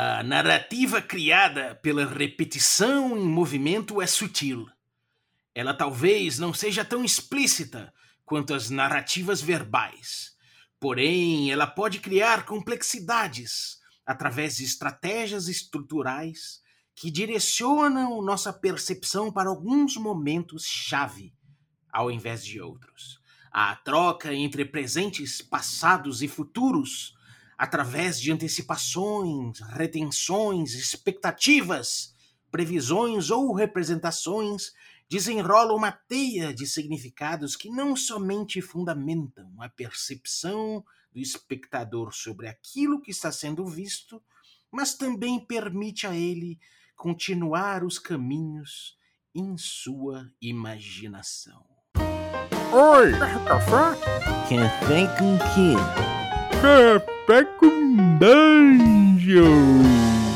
[0.00, 4.64] A narrativa criada pela repetição em movimento é sutil.
[5.52, 7.92] Ela talvez não seja tão explícita
[8.24, 10.36] quanto as narrativas verbais,
[10.78, 16.60] porém ela pode criar complexidades através de estratégias estruturais
[16.94, 21.34] que direcionam nossa percepção para alguns momentos-chave,
[21.92, 23.20] ao invés de outros.
[23.50, 27.17] A troca entre presentes, passados e futuros
[27.58, 32.14] através de antecipações, retenções, expectativas,
[32.52, 34.72] previsões ou representações,
[35.10, 43.00] desenrola uma teia de significados que não somente fundamentam a percepção do espectador sobre aquilo
[43.00, 44.22] que está sendo visto,
[44.70, 46.60] mas também permite a ele
[46.94, 48.96] continuar os caminhos
[49.34, 51.64] em sua imaginação.
[52.70, 53.12] Oi,
[53.46, 53.98] café?
[54.48, 56.17] Café com quê?
[57.58, 60.27] Com Dungeon!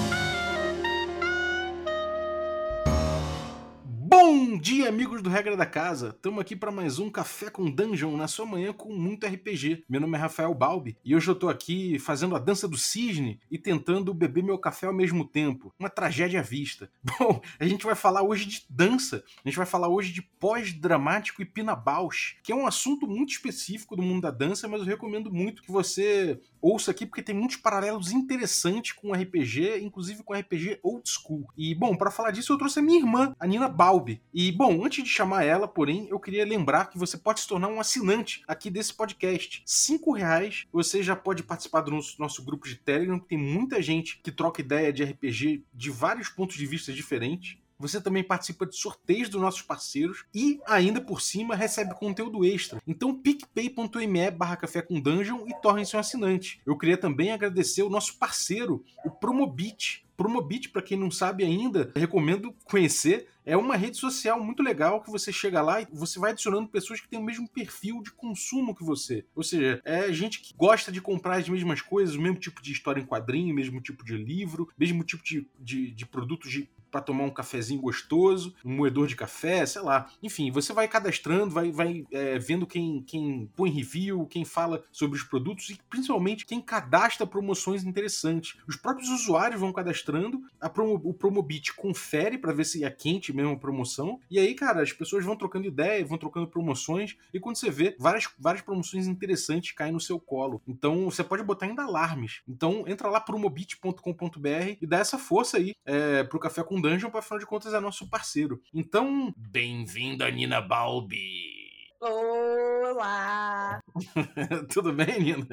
[4.62, 6.10] Dia, amigos do Regra da Casa!
[6.10, 9.82] Estamos aqui para mais um Café com Dungeon na sua manhã com muito RPG.
[9.88, 13.40] Meu nome é Rafael Balbi e hoje eu tô aqui fazendo a dança do cisne
[13.50, 15.74] e tentando beber meu café ao mesmo tempo.
[15.80, 16.88] Uma tragédia à vista.
[17.02, 21.42] Bom, a gente vai falar hoje de dança, a gente vai falar hoje de pós-dramático
[21.42, 24.86] e pina bausch, que é um assunto muito específico do mundo da dança, mas eu
[24.86, 30.32] recomendo muito que você ouça aqui porque tem muitos paralelos interessantes com RPG, inclusive com
[30.32, 31.46] RPG old school.
[31.56, 34.22] E bom, para falar disso eu trouxe a minha irmã, a Nina Balbi.
[34.32, 37.68] E bom, antes de chamar ela, porém, eu queria lembrar que você pode se tornar
[37.68, 39.62] um assinante aqui desse podcast.
[39.66, 43.82] Cinco reais, você já pode participar do nosso, nosso grupo de Telegram, que tem muita
[43.82, 47.56] gente que troca ideia de RPG de vários pontos de vista diferentes.
[47.82, 52.80] Você também participa de sorteios dos nossos parceiros e, ainda por cima, recebe conteúdo extra.
[52.86, 56.60] Então, picpay.me barra café com dungeon e torne-se um assinante.
[56.64, 60.06] Eu queria também agradecer o nosso parceiro, o Promobit.
[60.16, 63.26] Promobit, para quem não sabe ainda, recomendo conhecer.
[63.44, 67.00] É uma rede social muito legal que você chega lá e você vai adicionando pessoas
[67.00, 69.24] que têm o mesmo perfil de consumo que você.
[69.34, 72.70] Ou seja, é gente que gosta de comprar as mesmas coisas, o mesmo tipo de
[72.70, 77.00] história em quadrinho, mesmo tipo de livro, mesmo tipo de, de, de produtos de para
[77.00, 80.10] tomar um cafezinho gostoso, um moedor de café, sei lá.
[80.22, 85.18] Enfim, você vai cadastrando, vai, vai é, vendo quem, quem põe review, quem fala sobre
[85.18, 88.58] os produtos e principalmente quem cadastra promoções interessantes.
[88.68, 93.32] Os próprios usuários vão cadastrando, a promo, o Promobit confere para ver se é quente
[93.32, 94.20] mesmo a promoção.
[94.30, 97.96] E aí, cara, as pessoas vão trocando ideia, vão trocando promoções e quando você vê,
[97.98, 100.60] várias, várias promoções interessantes caem no seu colo.
[100.68, 102.42] Então, você pode botar ainda alarmes.
[102.46, 107.20] Então, entra lá promobit.com.br e dá essa força aí é, pro Café com Dungeon, para
[107.20, 108.60] afinal de contas é nosso parceiro.
[108.74, 111.62] Então, bem-vinda, Nina Balbi!
[112.00, 113.80] Olá!
[114.68, 115.46] Tudo bem, Nina?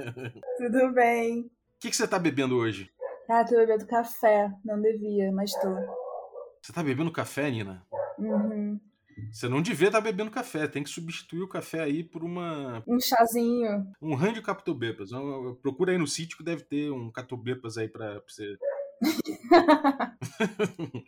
[0.57, 1.41] Tudo bem.
[1.41, 2.91] O que, que você tá bebendo hoje?
[3.29, 4.51] Ah, tô bebendo café.
[4.65, 5.69] Não devia, mas tô.
[6.59, 7.85] Você tá bebendo café, Nina?
[8.17, 8.79] Uhum.
[9.31, 12.83] Você não devia estar tá bebendo café, tem que substituir o café aí por uma.
[12.87, 13.85] Um chazinho.
[14.01, 15.11] Um ranho captobepas.
[15.61, 18.57] Procura aí no sítio que deve ter um captobepas aí pra, pra você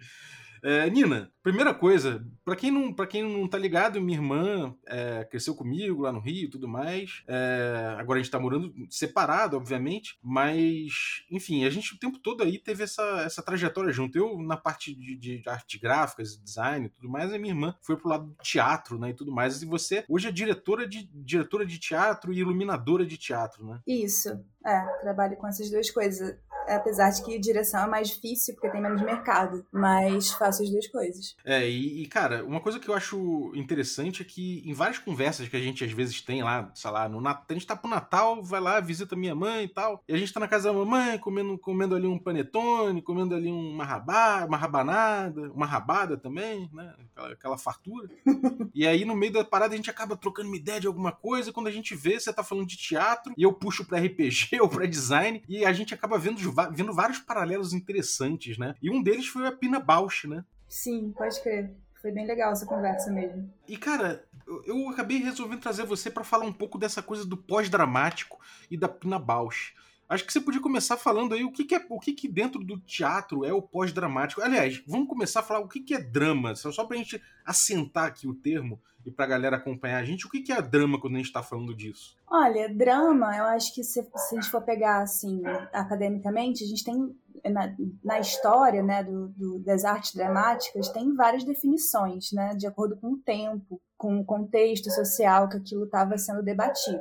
[0.63, 5.25] é, Nina, primeira coisa, para quem não para quem não tá ligado, minha irmã é,
[5.25, 7.23] cresceu comigo lá no Rio e tudo mais.
[7.27, 12.43] É, agora a gente tá morando separado, obviamente, mas enfim, a gente o tempo todo
[12.43, 14.17] aí teve essa, essa trajetória junto.
[14.17, 17.97] Eu na parte de, de arte gráficas, design e tudo mais, a minha irmã foi
[17.97, 19.61] pro lado do teatro, né, e tudo mais.
[19.61, 23.79] E você hoje é diretora de diretora de teatro e iluminadora de teatro, né?
[23.87, 24.29] Isso.
[24.65, 28.81] É, trabalho com essas duas coisas apesar de que direção é mais difícil porque tem
[28.81, 31.35] menos mercado, mas faço as duas coisas.
[31.45, 35.47] É, e, e, cara, uma coisa que eu acho interessante é que em várias conversas
[35.47, 37.89] que a gente às vezes tem lá, sei lá, no Natal, a gente tá pro
[37.89, 40.77] Natal, vai lá, visita minha mãe e tal, e a gente tá na casa da
[40.77, 46.69] mamãe, comendo, comendo ali um panetone, comendo ali uma, rabá, uma rabanada, uma rabada também,
[46.73, 48.09] né, aquela, aquela fartura.
[48.73, 51.51] e aí no meio da parada a gente acaba trocando uma ideia de alguma coisa,
[51.51, 54.67] quando a gente vê, você tá falando de teatro, e eu puxo pra RPG ou
[54.67, 56.39] pra design, e a gente acaba vendo
[56.71, 58.75] vendo vários paralelos interessantes, né?
[58.81, 60.43] E um deles foi a Pina Bausch, né?
[60.67, 61.75] Sim, pode crer.
[62.01, 63.53] Foi bem legal essa conversa mesmo.
[63.67, 64.25] E, cara,
[64.65, 68.39] eu acabei resolvendo trazer você para falar um pouco dessa coisa do pós-dramático
[68.71, 69.75] e da Pina Bausch.
[70.11, 72.61] Acho que você podia começar falando aí o que, que é o que, que dentro
[72.61, 74.41] do teatro é o pós-dramático.
[74.41, 78.27] Aliás, vamos começar a falar o que, que é drama, só pra gente assentar aqui
[78.27, 80.27] o termo e pra galera acompanhar a gente.
[80.27, 82.17] O que, que é drama quando a gente tá falando disso?
[82.27, 86.83] Olha, drama, eu acho que se, se a gente for pegar assim, academicamente, a gente
[86.83, 87.15] tem
[87.49, 87.73] na,
[88.03, 93.13] na história né, do, do, das artes dramáticas tem várias definições, né, de acordo com
[93.13, 96.99] o tempo, com o contexto social que aquilo estava sendo debatido.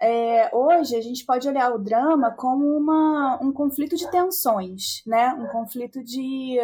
[0.00, 5.34] É, hoje a gente pode olhar o drama como uma, um conflito de tensões, né?
[5.34, 6.58] Um conflito de,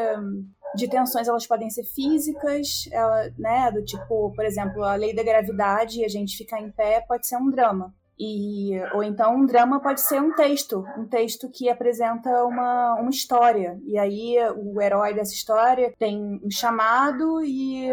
[0.74, 3.70] de tensões, elas podem ser físicas, ela, né?
[3.70, 7.26] Do tipo, por exemplo, a lei da gravidade e a gente ficar em pé pode
[7.26, 7.94] ser um drama.
[8.18, 13.10] E, ou então um drama pode ser um texto, um texto que apresenta uma, uma
[13.10, 13.78] história.
[13.84, 17.88] E aí o herói dessa história tem um chamado e,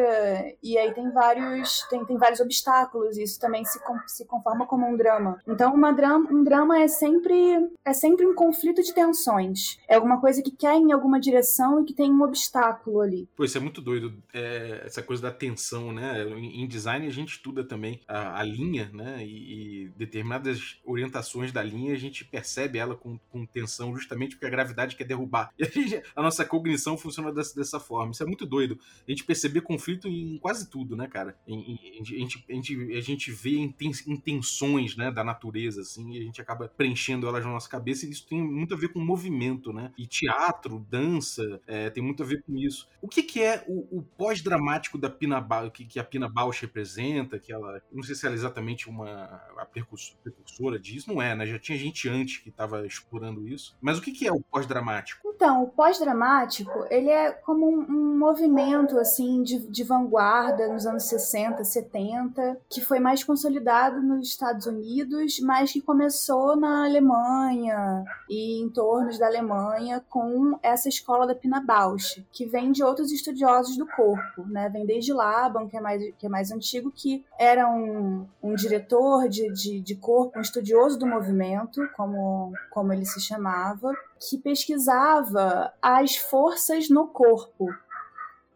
[0.61, 3.17] e aí tem vários, tem, tem vários obstáculos.
[3.17, 5.39] E isso também se, se conforma como um drama.
[5.47, 9.77] Então uma drama, um drama é sempre, é sempre um conflito de tensões.
[9.87, 13.27] É alguma coisa que quer em alguma direção e que tem um obstáculo ali.
[13.35, 14.13] Pô, isso é muito doido.
[14.33, 16.23] É, essa coisa da tensão, né?
[16.23, 19.17] Em design a gente estuda também a, a linha, né?
[19.21, 24.45] E, e determinadas orientações da linha, a gente percebe ela com, com tensão justamente porque
[24.45, 25.51] a gravidade quer derrubar.
[25.63, 28.11] E a, gente, a nossa cognição funciona dessa, dessa, forma.
[28.11, 28.77] Isso é muito doido.
[29.07, 31.37] A gente perceber conflito em quase tudo, né, cara?
[31.47, 36.19] Em, em, a, gente, a, gente, a gente vê intenções né, da natureza, assim, e
[36.19, 38.99] a gente acaba preenchendo elas na nossa cabeça, e isso tem muito a ver com
[38.99, 39.93] movimento, né?
[39.97, 42.89] E teatro, dança, é, tem muito a ver com isso.
[43.01, 46.61] O que, que é o, o pós-dramático da Pina ba que, que a Pina Bausch
[46.61, 47.39] representa?
[47.39, 51.35] Que ela, não sei se ela é exatamente uma a percussão precursora disso, não é,
[51.35, 51.45] né?
[51.45, 53.75] Já tinha gente antes que estava explorando isso.
[53.81, 55.21] Mas o que, que é o pós-dramático?
[55.35, 61.03] Então, o pós-dramático, ele é como um, um movimento, assim, de, de, vanguarda nos anos
[61.03, 68.61] 60, 70, que foi mais consolidado nos Estados Unidos, mas que começou na Alemanha e
[68.61, 73.75] em tornos da Alemanha com essa escola da Pina Bausch, que vem de outros estudiosos
[73.77, 74.69] do corpo, né?
[74.69, 79.27] Vem desde Laban, que é mais, que é mais antigo, que era um, um diretor
[79.27, 84.37] de, de, de corpo corpo, um estudioso do movimento, como, como ele se chamava, que
[84.37, 87.67] pesquisava as forças no corpo.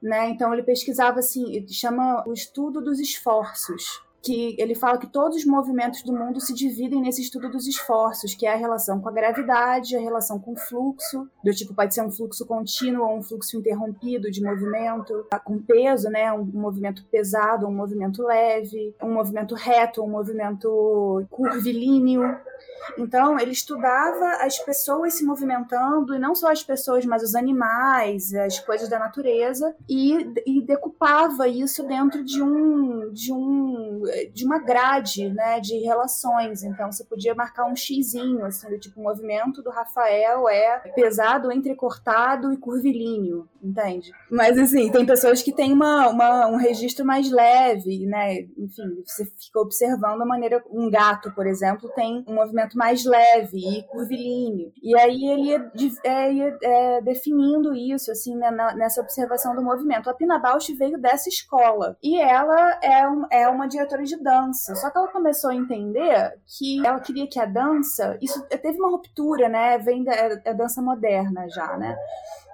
[0.01, 0.29] Né?
[0.29, 5.45] Então ele pesquisava assim, chama o estudo dos esforços que ele fala que todos os
[5.45, 9.11] movimentos do mundo se dividem nesse estudo dos esforços, que é a relação com a
[9.11, 13.23] gravidade, a relação com o fluxo, do tipo pode ser um fluxo contínuo ou um
[13.23, 19.13] fluxo interrompido de movimento, tá com peso, né, um movimento pesado, um movimento leve, um
[19.13, 22.37] movimento reto, um movimento curvilíneo.
[22.97, 28.33] Então, ele estudava as pessoas se movimentando, e não só as pessoas, mas os animais,
[28.33, 30.15] as coisas da natureza, e,
[30.45, 36.63] e decupava isso dentro de um, de um de uma grade né, de relações.
[36.63, 41.51] Então, você podia marcar um xizinho, assim, do tipo, o movimento do Rafael é pesado,
[41.51, 44.11] entrecortado e curvilíneo, entende?
[44.29, 48.47] Mas, assim, tem pessoas que têm uma, uma, um registro mais leve, né?
[48.57, 50.63] Enfim, você fica observando a maneira...
[50.69, 54.71] Um gato, por exemplo, tem um movimento mais leve e curvilíneo.
[54.81, 55.71] E aí ele ia,
[56.03, 60.09] é, ia é, definindo isso, assim, né, nessa observação do movimento.
[60.09, 61.97] A Pina Bausch veio dessa escola.
[62.01, 64.75] E ela é, um, é uma diretora de dança.
[64.75, 68.17] Só que ela começou a entender que ela queria que a dança...
[68.21, 69.77] Isso teve uma ruptura, né?
[69.77, 71.95] Vem da é, é dança moderna já, né?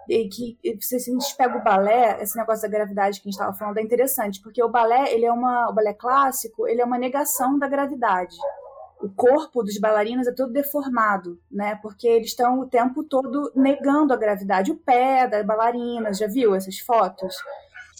[0.10, 3.40] e que se a gente pega o balé, esse negócio da gravidade que a gente
[3.40, 6.86] estava falando é interessante, porque o balé, ele é uma, o balé clássico, ele é
[6.86, 8.36] uma negação da gravidade
[9.04, 11.76] o corpo dos bailarinos é todo deformado, né?
[11.82, 14.72] Porque eles estão o tempo todo negando a gravidade.
[14.72, 17.36] O pé das bailarinas, já viu essas fotos?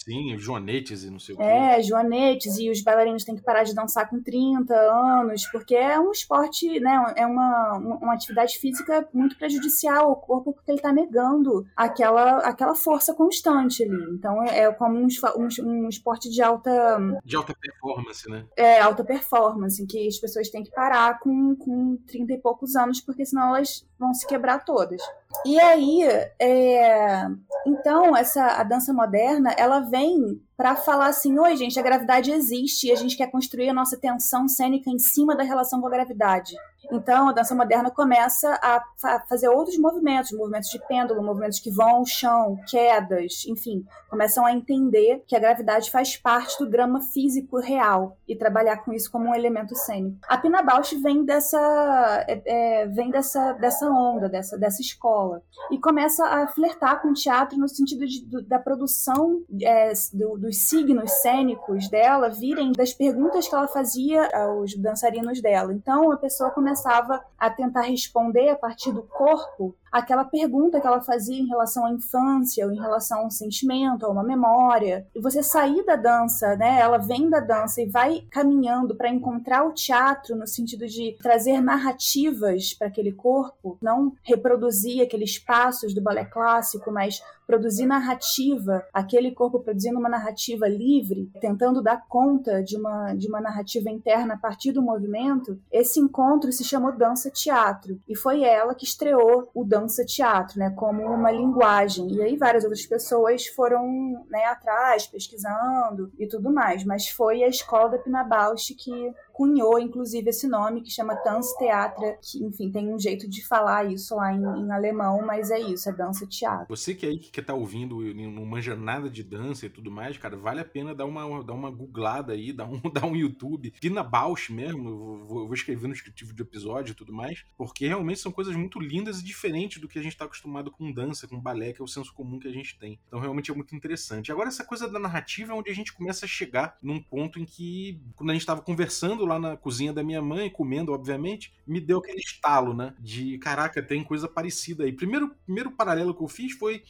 [0.04, 1.44] Sim, joanetes e não sei o quê.
[1.46, 5.98] É, joanetes, e os bailarinos têm que parar de dançar com 30 anos, porque é
[5.98, 7.14] um esporte, né?
[7.16, 12.76] É uma, uma atividade física muito prejudicial ao corpo, porque ele está negando aquela, aquela
[12.76, 14.04] força constante ali.
[14.14, 15.08] Então é, é como um,
[15.38, 17.00] um, um esporte de alta.
[17.24, 18.46] De alta performance, né?
[18.58, 23.00] É, alta performance, que as pessoas têm que parar com, com 30 e poucos anos,
[23.00, 25.02] porque senão elas vão se quebrar todas.
[25.46, 26.04] E aí,
[26.40, 27.28] é...
[27.66, 32.88] então, essa a dança moderna, ela vem para falar assim: oi, gente, a gravidade existe
[32.88, 35.92] e a gente quer construir a nossa tensão cênica em cima da relação com a
[35.92, 36.56] gravidade.
[36.92, 38.84] Então, a dança moderna começa a
[39.28, 44.52] fazer outros movimentos, movimentos de pêndulo, movimentos que vão ao chão, quedas, enfim, começam a
[44.52, 49.30] entender que a gravidade faz parte do drama físico real e trabalhar com isso como
[49.30, 50.18] um elemento cênico.
[50.28, 55.78] A Pina Bausch vem dessa, é, é, vem dessa, dessa onda, dessa, dessa escola, e
[55.78, 60.70] começa a flertar com o teatro no sentido de, do, da produção é, do, dos
[60.70, 65.74] signos cênicos dela virem das perguntas que ela fazia aos dançarinos dela.
[65.74, 70.88] Então, a pessoa começa começava a tentar responder a partir do corpo aquela pergunta que
[70.88, 75.06] ela fazia em relação à infância, ou em relação a um sentimento, a uma memória.
[75.14, 76.80] E você sair da dança, né?
[76.80, 81.62] Ela vem da dança e vai caminhando para encontrar o teatro no sentido de trazer
[81.62, 89.32] narrativas para aquele corpo, não reproduzir aqueles passos do balé clássico, mas produzir narrativa, aquele
[89.32, 94.38] corpo produzindo uma narrativa livre, tentando dar conta de uma, de uma narrativa interna a
[94.38, 98.00] partir do movimento, esse encontro se chamou dança teatro.
[98.08, 102.12] E foi ela que estreou o dança teatro, né, como uma linguagem.
[102.14, 106.84] E aí várias outras pessoas foram né, atrás, pesquisando e tudo mais.
[106.84, 112.20] Mas foi a escola da Pina Bausch que cunhou, inclusive, esse nome que chama Tanztheater,
[112.22, 115.90] que, enfim, tem um jeito de falar isso lá em, em, alemão, mas é isso,
[115.90, 116.68] é dança teatro.
[116.70, 120.18] Você que aí que tá ouvindo e não manja nada de dança e tudo mais,
[120.18, 123.74] cara, vale a pena dar uma, dar uma googlada aí, dar um, dar um YouTube.
[123.82, 127.88] Pina Bausch mesmo, eu vou, vou escrever no descritivo do episódio e tudo mais, porque
[127.88, 131.28] realmente são coisas muito lindas e diferentes do que a gente tá acostumado com dança,
[131.28, 133.00] com balé, que é o senso comum que a gente tem.
[133.08, 134.32] Então realmente é muito interessante.
[134.32, 137.46] Agora essa coisa da narrativa é onde a gente começa a chegar num ponto em
[137.46, 141.80] que, quando a gente tava conversando lá na cozinha da minha mãe, comendo, obviamente, me
[141.80, 142.94] deu aquele estalo, né?
[143.00, 144.92] De caraca, tem coisa parecida aí.
[144.92, 146.84] Primeiro, primeiro paralelo que eu fiz foi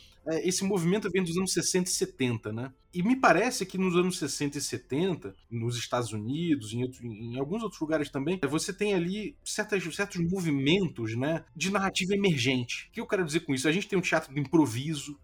[0.44, 2.72] esse movimento vem dos anos 60 e 70, né?
[2.94, 7.40] E me parece que nos anos 60 e 70, nos Estados Unidos, em, outro, em
[7.40, 12.88] alguns outros lugares também, você tem ali certas, certos movimentos, né, de narrativa emergente.
[12.90, 13.68] O que eu quero dizer com isso?
[13.68, 15.20] A gente tem um teatro do improviso,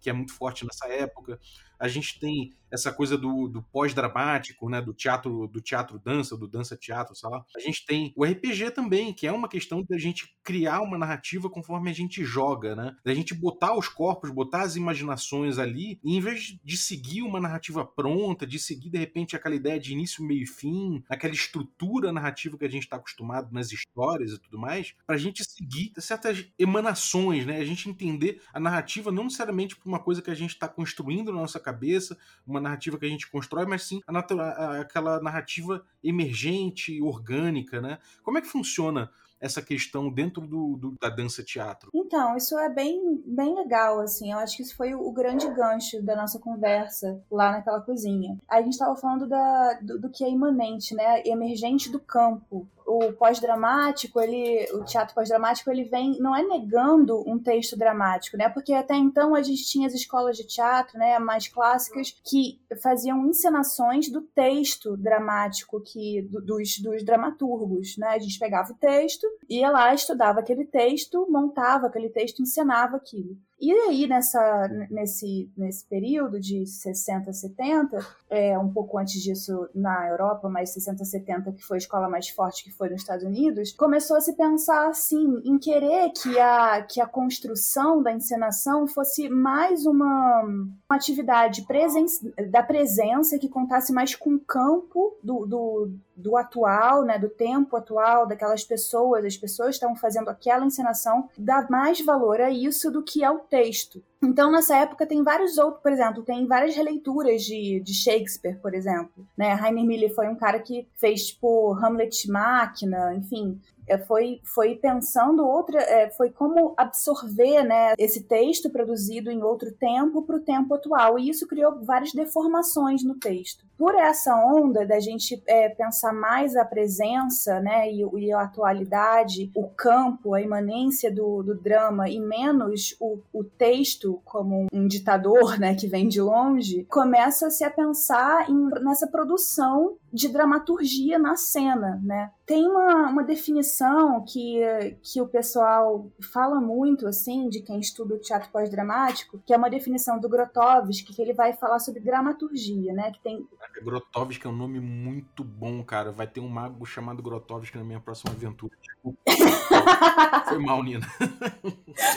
[0.00, 1.40] que é muito forte nessa época
[1.78, 6.48] a gente tem essa coisa do, do pós-dramático, né, do teatro, do teatro dança, do
[6.48, 7.44] dança teatro, sei lá.
[7.56, 11.48] A gente tem o RPG também, que é uma questão da gente criar uma narrativa
[11.48, 12.96] conforme a gente joga, né?
[13.04, 17.40] Da gente botar os corpos, botar as imaginações ali, e em vez de seguir uma
[17.40, 22.12] narrativa pronta, de seguir de repente aquela ideia de início, meio e fim, aquela estrutura
[22.12, 25.92] narrativa que a gente está acostumado nas histórias e tudo mais, para a gente seguir
[25.98, 27.58] certas emanações, né?
[27.58, 31.32] A gente entender a narrativa não necessariamente por uma coisa que a gente está construindo
[31.32, 35.84] na nossa cabeça, uma narrativa que a gente constrói, mas sim a, a, aquela narrativa
[36.02, 37.98] emergente, orgânica, né?
[38.22, 41.90] Como é que funciona essa questão dentro do, do, da dança teatro?
[41.94, 44.32] Então, isso é bem, bem legal, assim.
[44.32, 48.38] Eu acho que isso foi o, o grande gancho da nossa conversa lá naquela cozinha.
[48.48, 51.22] A gente estava falando da, do, do, que é imanente, né?
[51.26, 57.38] Emergente do campo o pós-dramático, ele, o teatro pós-dramático, ele vem, não é negando um
[57.38, 58.48] texto dramático, né?
[58.48, 63.26] Porque até então a gente tinha as escolas de teatro, né, mais clássicas, que faziam
[63.26, 68.08] encenações do texto dramático que do, dos, dos dramaturgos, né?
[68.08, 73.36] A gente pegava o texto, ia lá, estudava aquele texto, montava aquele texto, encenava aquilo.
[73.58, 80.08] E aí, nessa, nesse, nesse período de 60, 70, é, um pouco antes disso na
[80.08, 83.72] Europa, mas 60, 70, que foi a escola mais forte que foi nos Estados Unidos,
[83.72, 89.28] começou a se pensar assim, em querer que a, que a construção da encenação fosse
[89.30, 92.04] mais uma, uma atividade presen
[92.50, 97.76] da presença que contasse mais com o campo do, do, do atual, né, do tempo
[97.76, 103.02] atual, daquelas pessoas, as pessoas estavam fazendo aquela encenação, dá mais valor a isso do
[103.02, 104.02] que ao texto.
[104.22, 108.74] Então, nessa época, tem vários outros, por exemplo, tem várias releituras de, de Shakespeare, por
[108.74, 109.26] exemplo.
[109.36, 109.52] Né?
[109.52, 113.60] Rainer Miller foi um cara que fez, tipo, Hamlet Máquina, enfim,
[114.06, 120.22] foi, foi pensando outra, é, foi como absorver né, esse texto produzido em outro tempo
[120.22, 121.18] para o tempo atual.
[121.18, 123.64] E isso criou várias deformações no texto.
[123.78, 129.50] Por essa onda da gente é, pensar mais a presença né, e, e, a atualidade,
[129.54, 135.58] o campo, a imanência do, do drama e menos o, o texto como um ditador
[135.58, 142.00] né, que vem de longe, começa-se a pensar em, nessa produção de dramaturgia na cena,
[142.02, 142.32] né?
[142.46, 144.60] Tem uma, uma definição que,
[145.02, 149.68] que o pessoal fala muito, assim, de quem estuda o teatro pós-dramático, que é uma
[149.68, 153.12] definição do Grotowski, que ele vai falar sobre dramaturgia, né?
[153.12, 153.46] Que tem...
[153.82, 156.10] Grotowski é um nome muito bom, cara.
[156.10, 158.72] Vai ter um mago chamado Grotowski na minha próxima aventura.
[160.48, 161.06] Foi mal, Nina.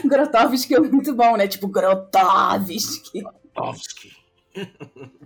[0.05, 1.49] Grotowski é muito bom, né?
[1.49, 3.21] Tipo, Grotowski.
[3.21, 4.17] Grotowski.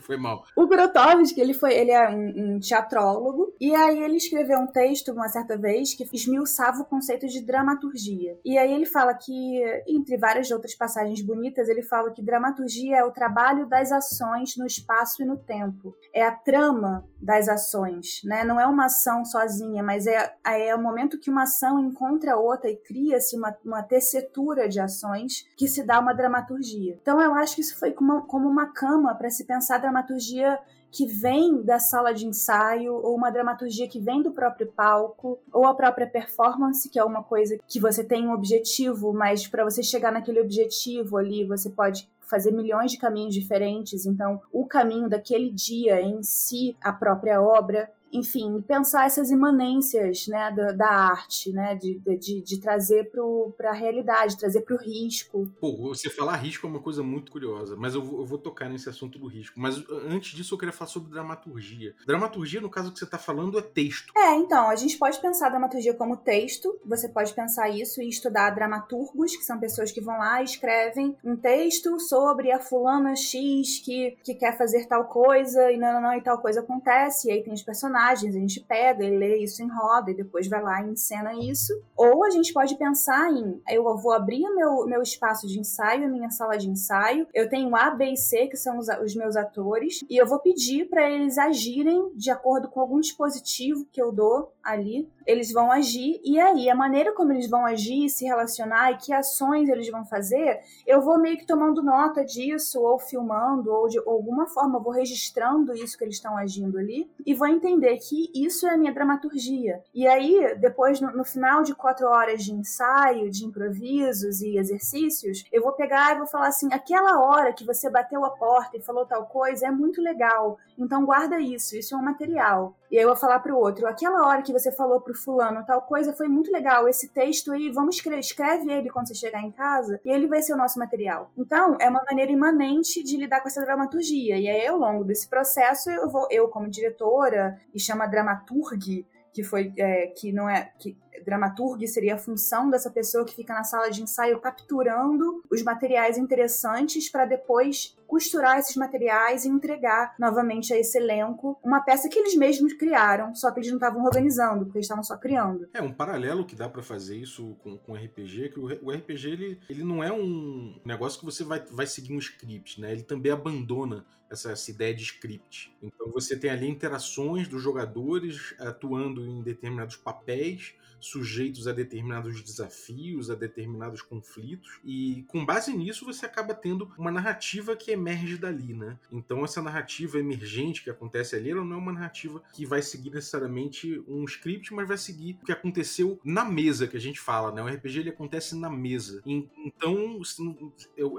[0.04, 0.44] Foi mal.
[0.56, 5.12] O Grotowski, ele foi, ele é um, um, teatrólogo, e aí ele escreveu um texto
[5.12, 8.38] uma certa vez que esmiuçava o conceito de dramaturgia.
[8.44, 13.04] E aí ele fala que, entre várias outras passagens bonitas, ele fala que dramaturgia é
[13.04, 15.96] o trabalho das ações no espaço e no tempo.
[16.14, 18.44] É a trama das ações, né?
[18.44, 22.70] Não é uma ação sozinha, mas é, é o momento que uma ação encontra outra
[22.70, 26.98] e cria-se uma, uma tessitura de ações que se dá uma dramaturgia.
[27.02, 30.60] Então eu acho que isso foi como uma, como uma cama para se pensar dramaturgia
[30.92, 35.66] que vem da sala de ensaio, ou uma dramaturgia que vem do próprio palco, ou
[35.66, 39.82] a própria performance, que é uma coisa que você tem um objetivo, mas para você
[39.82, 44.06] chegar naquele objetivo ali, você pode fazer milhões de caminhos diferentes.
[44.06, 50.52] Então, o caminho daquele dia em si, a própria obra, enfim, pensar essas imanências né,
[50.52, 53.12] da, da arte, né, de, de, de trazer
[53.58, 55.50] para a realidade, trazer para o risco.
[55.60, 58.70] Pô, você falar risco é uma coisa muito curiosa, mas eu vou, eu vou, tocar
[58.70, 59.60] nesse assunto do risco.
[59.60, 61.96] Mas antes disso, eu queria falar sobre dramaturgia.
[62.06, 64.12] Dramaturgia, no caso que você está falando, é texto.
[64.16, 68.10] É, então, a gente pode pensar a dramaturgia como texto, você pode pensar isso e
[68.10, 73.16] estudar dramaturgos, que são pessoas que vão lá e escrevem um texto sobre a fulana
[73.16, 77.30] X que, que quer fazer tal coisa e não, não, não, e tal coisa acontece,
[77.30, 80.16] e aí tem os personagens personagens, a gente pega e lê isso em roda e
[80.16, 81.74] depois vai lá e encena isso.
[81.96, 86.10] Ou a gente pode pensar em, eu vou abrir meu, meu espaço de ensaio, a
[86.10, 89.36] minha sala de ensaio, eu tenho A, B e C, que são os, os meus
[89.36, 94.12] atores, e eu vou pedir para eles agirem de acordo com algum dispositivo que eu
[94.12, 98.92] dou ali, eles vão agir, e aí a maneira como eles vão agir, se relacionar
[98.92, 103.72] e que ações eles vão fazer, eu vou meio que tomando nota disso, ou filmando,
[103.72, 107.48] ou de alguma forma, eu vou registrando isso que eles estão agindo ali, e vou
[107.48, 109.82] entender que isso é a minha dramaturgia.
[109.94, 115.46] E aí, depois, no, no, final de quatro horas de ensaio, de improvisos e exercícios,
[115.52, 118.82] eu vou pegar e vou falar assim: aquela hora que você bateu a porta e
[118.82, 122.76] falou tal coisa é muito legal, então guarda isso, isso é um material.
[122.94, 125.82] E aí eu vou falar pro outro: aquela hora que você falou pro fulano tal
[125.82, 129.50] coisa foi muito legal, esse texto aí, vamos escrever, escreve ele quando você chegar em
[129.50, 131.32] casa e ele vai ser o nosso material.
[131.36, 134.38] Então, é uma maneira imanente de lidar com essa dramaturgia.
[134.38, 139.44] E aí, ao longo desse processo, eu vou, eu como diretora e chama dramaturg, que
[139.44, 143.64] foi é, que não é que dramaturg seria a função dessa pessoa que fica na
[143.64, 150.74] sala de ensaio capturando os materiais interessantes para depois costurar esses materiais e entregar novamente
[150.74, 154.66] a esse elenco uma peça que eles mesmos criaram, só que eles não estavam organizando,
[154.66, 155.68] porque eles estavam só criando.
[155.74, 159.30] É, um paralelo que dá para fazer isso com, com RPG, que o, o, RPG
[159.30, 162.92] ele, ele não é um negócio que você vai, vai seguir um script, né?
[162.92, 165.76] Ele também abandona essa, essa ideia de script.
[165.82, 173.30] Então você tem ali interações dos jogadores atuando em determinados papéis sujeitos a determinados desafios,
[173.30, 178.74] a determinados conflitos, e com base nisso você acaba tendo uma narrativa que emerge dali,
[178.74, 178.98] né?
[179.12, 183.12] Então essa narrativa emergente que acontece ali, ela não é uma narrativa que vai seguir
[183.12, 187.52] necessariamente um script, mas vai seguir o que aconteceu na mesa, que a gente fala,
[187.52, 187.62] né?
[187.62, 189.22] O RPG ele acontece na mesa.
[189.26, 190.22] Então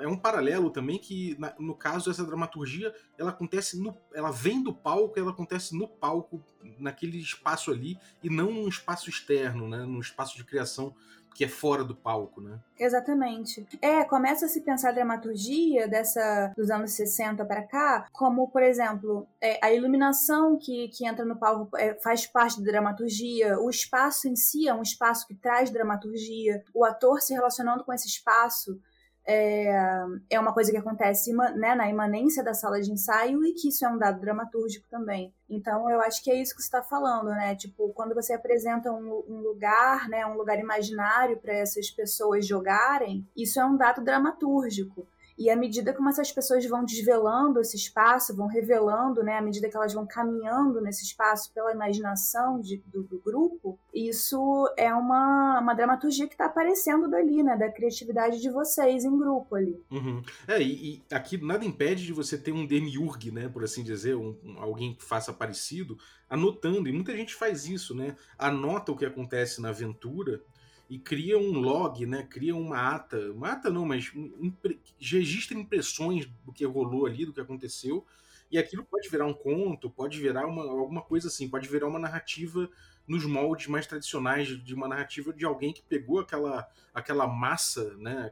[0.00, 3.96] é um paralelo também que, no caso, essa dramaturgia, ela acontece no.
[4.12, 6.42] Ela vem do palco, ela acontece no palco,
[6.78, 9.84] naquele espaço ali, e não num espaço externo, né?
[9.84, 10.94] Num espaço de criação
[11.34, 12.60] que é fora do palco, né?
[12.78, 13.66] Exatamente.
[13.82, 18.62] É, começa a se pensar a dramaturgia dessa dos anos 60 para cá, como, por
[18.62, 23.68] exemplo, é, a iluminação que, que entra no palco é, faz parte da dramaturgia, o
[23.68, 28.06] espaço em si é um espaço que traz dramaturgia, o ator se relacionando com esse
[28.06, 28.80] espaço
[29.26, 33.68] é, é uma coisa que acontece né, na imanência da sala de ensaio e que
[33.68, 35.32] isso é um dado dramatúrgico também.
[35.48, 37.54] Então, eu acho que é isso que você está falando, né?
[37.54, 43.26] Tipo, quando você apresenta um, um lugar, né, um lugar imaginário para essas pessoas jogarem,
[43.36, 45.06] isso é um dado dramatúrgico.
[45.36, 49.68] E à medida como essas pessoas vão desvelando esse espaço, vão revelando, né, à medida
[49.68, 55.60] que elas vão caminhando nesse espaço pela imaginação de, do, do, grupo, isso é uma,
[55.60, 59.82] uma dramaturgia que está aparecendo dali, né, da criatividade de vocês em grupo ali.
[59.90, 60.22] Uhum.
[60.46, 64.14] É, e, e, aqui nada impede de você ter um demiurg, né, por assim dizer,
[64.14, 68.96] um, um, alguém que faça parecido, anotando, e muita gente faz isso, né, anota o
[68.96, 70.42] que acontece na aventura
[70.88, 72.22] e cria um log, né?
[72.24, 77.32] Cria uma ata, uma ata não, mas impre, registra impressões do que rolou ali, do
[77.32, 78.04] que aconteceu,
[78.50, 81.98] e aquilo pode virar um conto, pode virar uma, alguma coisa assim, pode virar uma
[81.98, 82.70] narrativa
[83.06, 88.30] nos moldes mais tradicionais de uma narrativa de alguém que pegou aquela, aquela massa, né?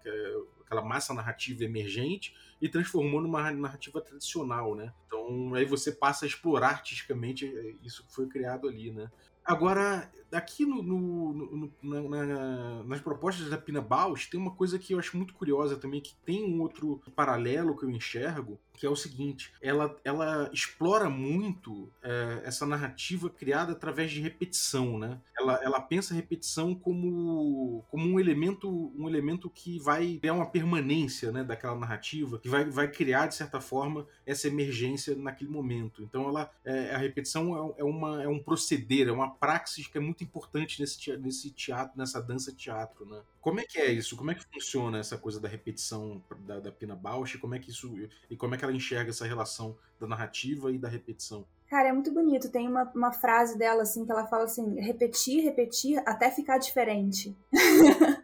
[0.64, 4.92] Aquela massa narrativa emergente e transformou numa narrativa tradicional, né?
[5.06, 7.46] Então aí você passa a explorar artisticamente
[7.82, 9.10] isso que foi criado ali, né?
[9.44, 14.94] Agora, aqui no, no, no na, nas propostas da Pina Baus, tem uma coisa que
[14.94, 18.90] eu acho muito curiosa também, que tem um outro paralelo que eu enxergo, que é
[18.90, 25.20] o seguinte: ela, ela explora muito é, essa narrativa criada através de repetição, né?
[25.38, 30.46] Ela, ela pensa a repetição como, como um elemento um elemento que vai criar uma
[30.46, 36.02] permanência né, daquela narrativa, que vai, vai criar, de certa forma, essa emergência naquele momento.
[36.02, 39.98] Então, ela, é, a repetição é, é, uma, é um proceder, é uma praxis que
[39.98, 43.22] é muito importante nesse teatro, nesse teatro, nessa dança teatro, né?
[43.40, 44.16] Como é que é isso?
[44.16, 47.38] Como é que funciona essa coisa da repetição da, da Pina Bausch?
[47.38, 47.92] Como é que isso
[48.30, 51.46] e como é que ela enxerga essa relação da narrativa e da repetição?
[51.72, 52.50] Cara, é muito bonito.
[52.50, 57.34] Tem uma, uma frase dela, assim, que ela fala assim: repetir, repetir até ficar diferente.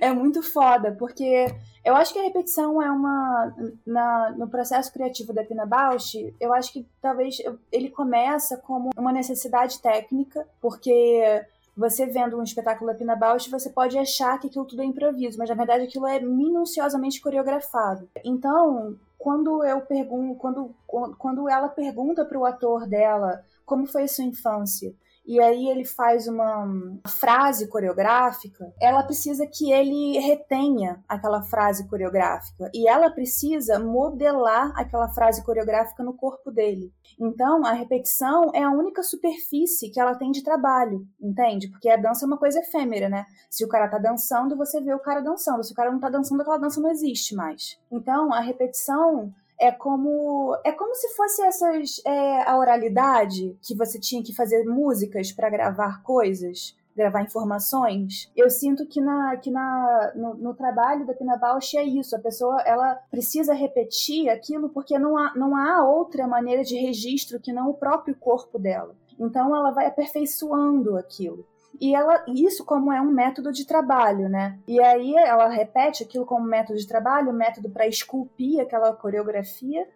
[0.00, 1.46] é muito foda, porque
[1.84, 3.54] eu acho que a repetição é uma.
[3.86, 7.38] Na, no processo criativo da Pina Bausch, eu acho que talvez
[7.70, 11.44] ele começa como uma necessidade técnica, porque
[11.76, 15.36] você vendo um espetáculo da Pina Bausch, você pode achar que aquilo tudo é improviso,
[15.38, 18.08] mas na verdade aquilo é minuciosamente coreografado.
[18.24, 20.74] Então, quando eu pergunto, quando,
[21.18, 24.94] quando ela pergunta para o ator dela como foi a sua infância,
[25.26, 26.68] e aí ele faz uma
[27.08, 35.08] frase coreográfica, ela precisa que ele retenha aquela frase coreográfica e ela precisa modelar aquela
[35.08, 36.92] frase coreográfica no corpo dele.
[37.18, 41.68] Então, a repetição é a única superfície que ela tem de trabalho, entende?
[41.68, 43.24] Porque a dança é uma coisa efêmera, né?
[43.48, 45.64] Se o cara tá dançando, você vê o cara dançando.
[45.64, 47.78] Se o cara não tá dançando, aquela dança não existe mais.
[47.90, 49.32] Então, a repetição
[49.64, 54.64] é como é como se fosse essas é, a oralidade que você tinha que fazer
[54.64, 58.30] músicas para gravar coisas gravar informações.
[58.36, 62.20] Eu sinto que na que na no, no, trabalho da Pina Bausch é isso a
[62.20, 67.52] pessoa ela precisa repetir aquilo porque não há, não há outra maneira de registro que
[67.52, 68.94] não o próprio corpo dela.
[69.18, 71.44] Então ela vai aperfeiçoando aquilo
[71.80, 74.58] e ela isso como é um método de trabalho, né?
[74.66, 79.86] E aí ela repete aquilo como método de trabalho, método para esculpir aquela coreografia,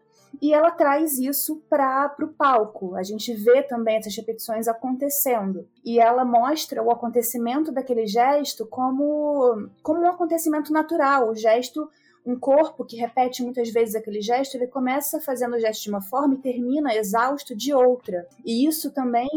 [0.40, 2.94] e ela traz isso para o palco.
[2.94, 5.66] A gente vê também essas repetições acontecendo.
[5.84, 11.30] E ela mostra o acontecimento daquele gesto como, como um acontecimento natural.
[11.30, 11.90] O gesto,
[12.24, 16.02] um corpo que repete muitas vezes aquele gesto, ele começa fazendo o gesto de uma
[16.02, 18.26] forma e termina exausto de outra.
[18.44, 19.28] E isso também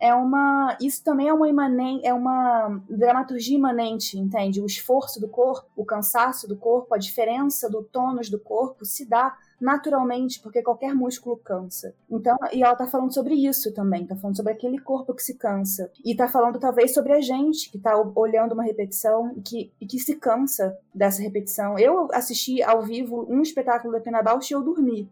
[0.00, 0.76] é uma.
[0.80, 4.60] Isso também é uma imanente, é uma dramaturgia imanente, entende?
[4.60, 9.04] O esforço do corpo, o cansaço do corpo, a diferença do tônus do corpo se
[9.04, 11.94] dá naturalmente, porque qualquer músculo cansa.
[12.08, 15.34] Então, e ela tá falando sobre isso também, tá falando sobre aquele corpo que se
[15.34, 15.90] cansa.
[16.04, 19.86] E tá falando talvez sobre a gente que tá olhando uma repetição e que, e
[19.86, 21.78] que se cansa dessa repetição.
[21.78, 25.10] Eu assisti ao vivo um espetáculo da Pena Bausch e eu dormi.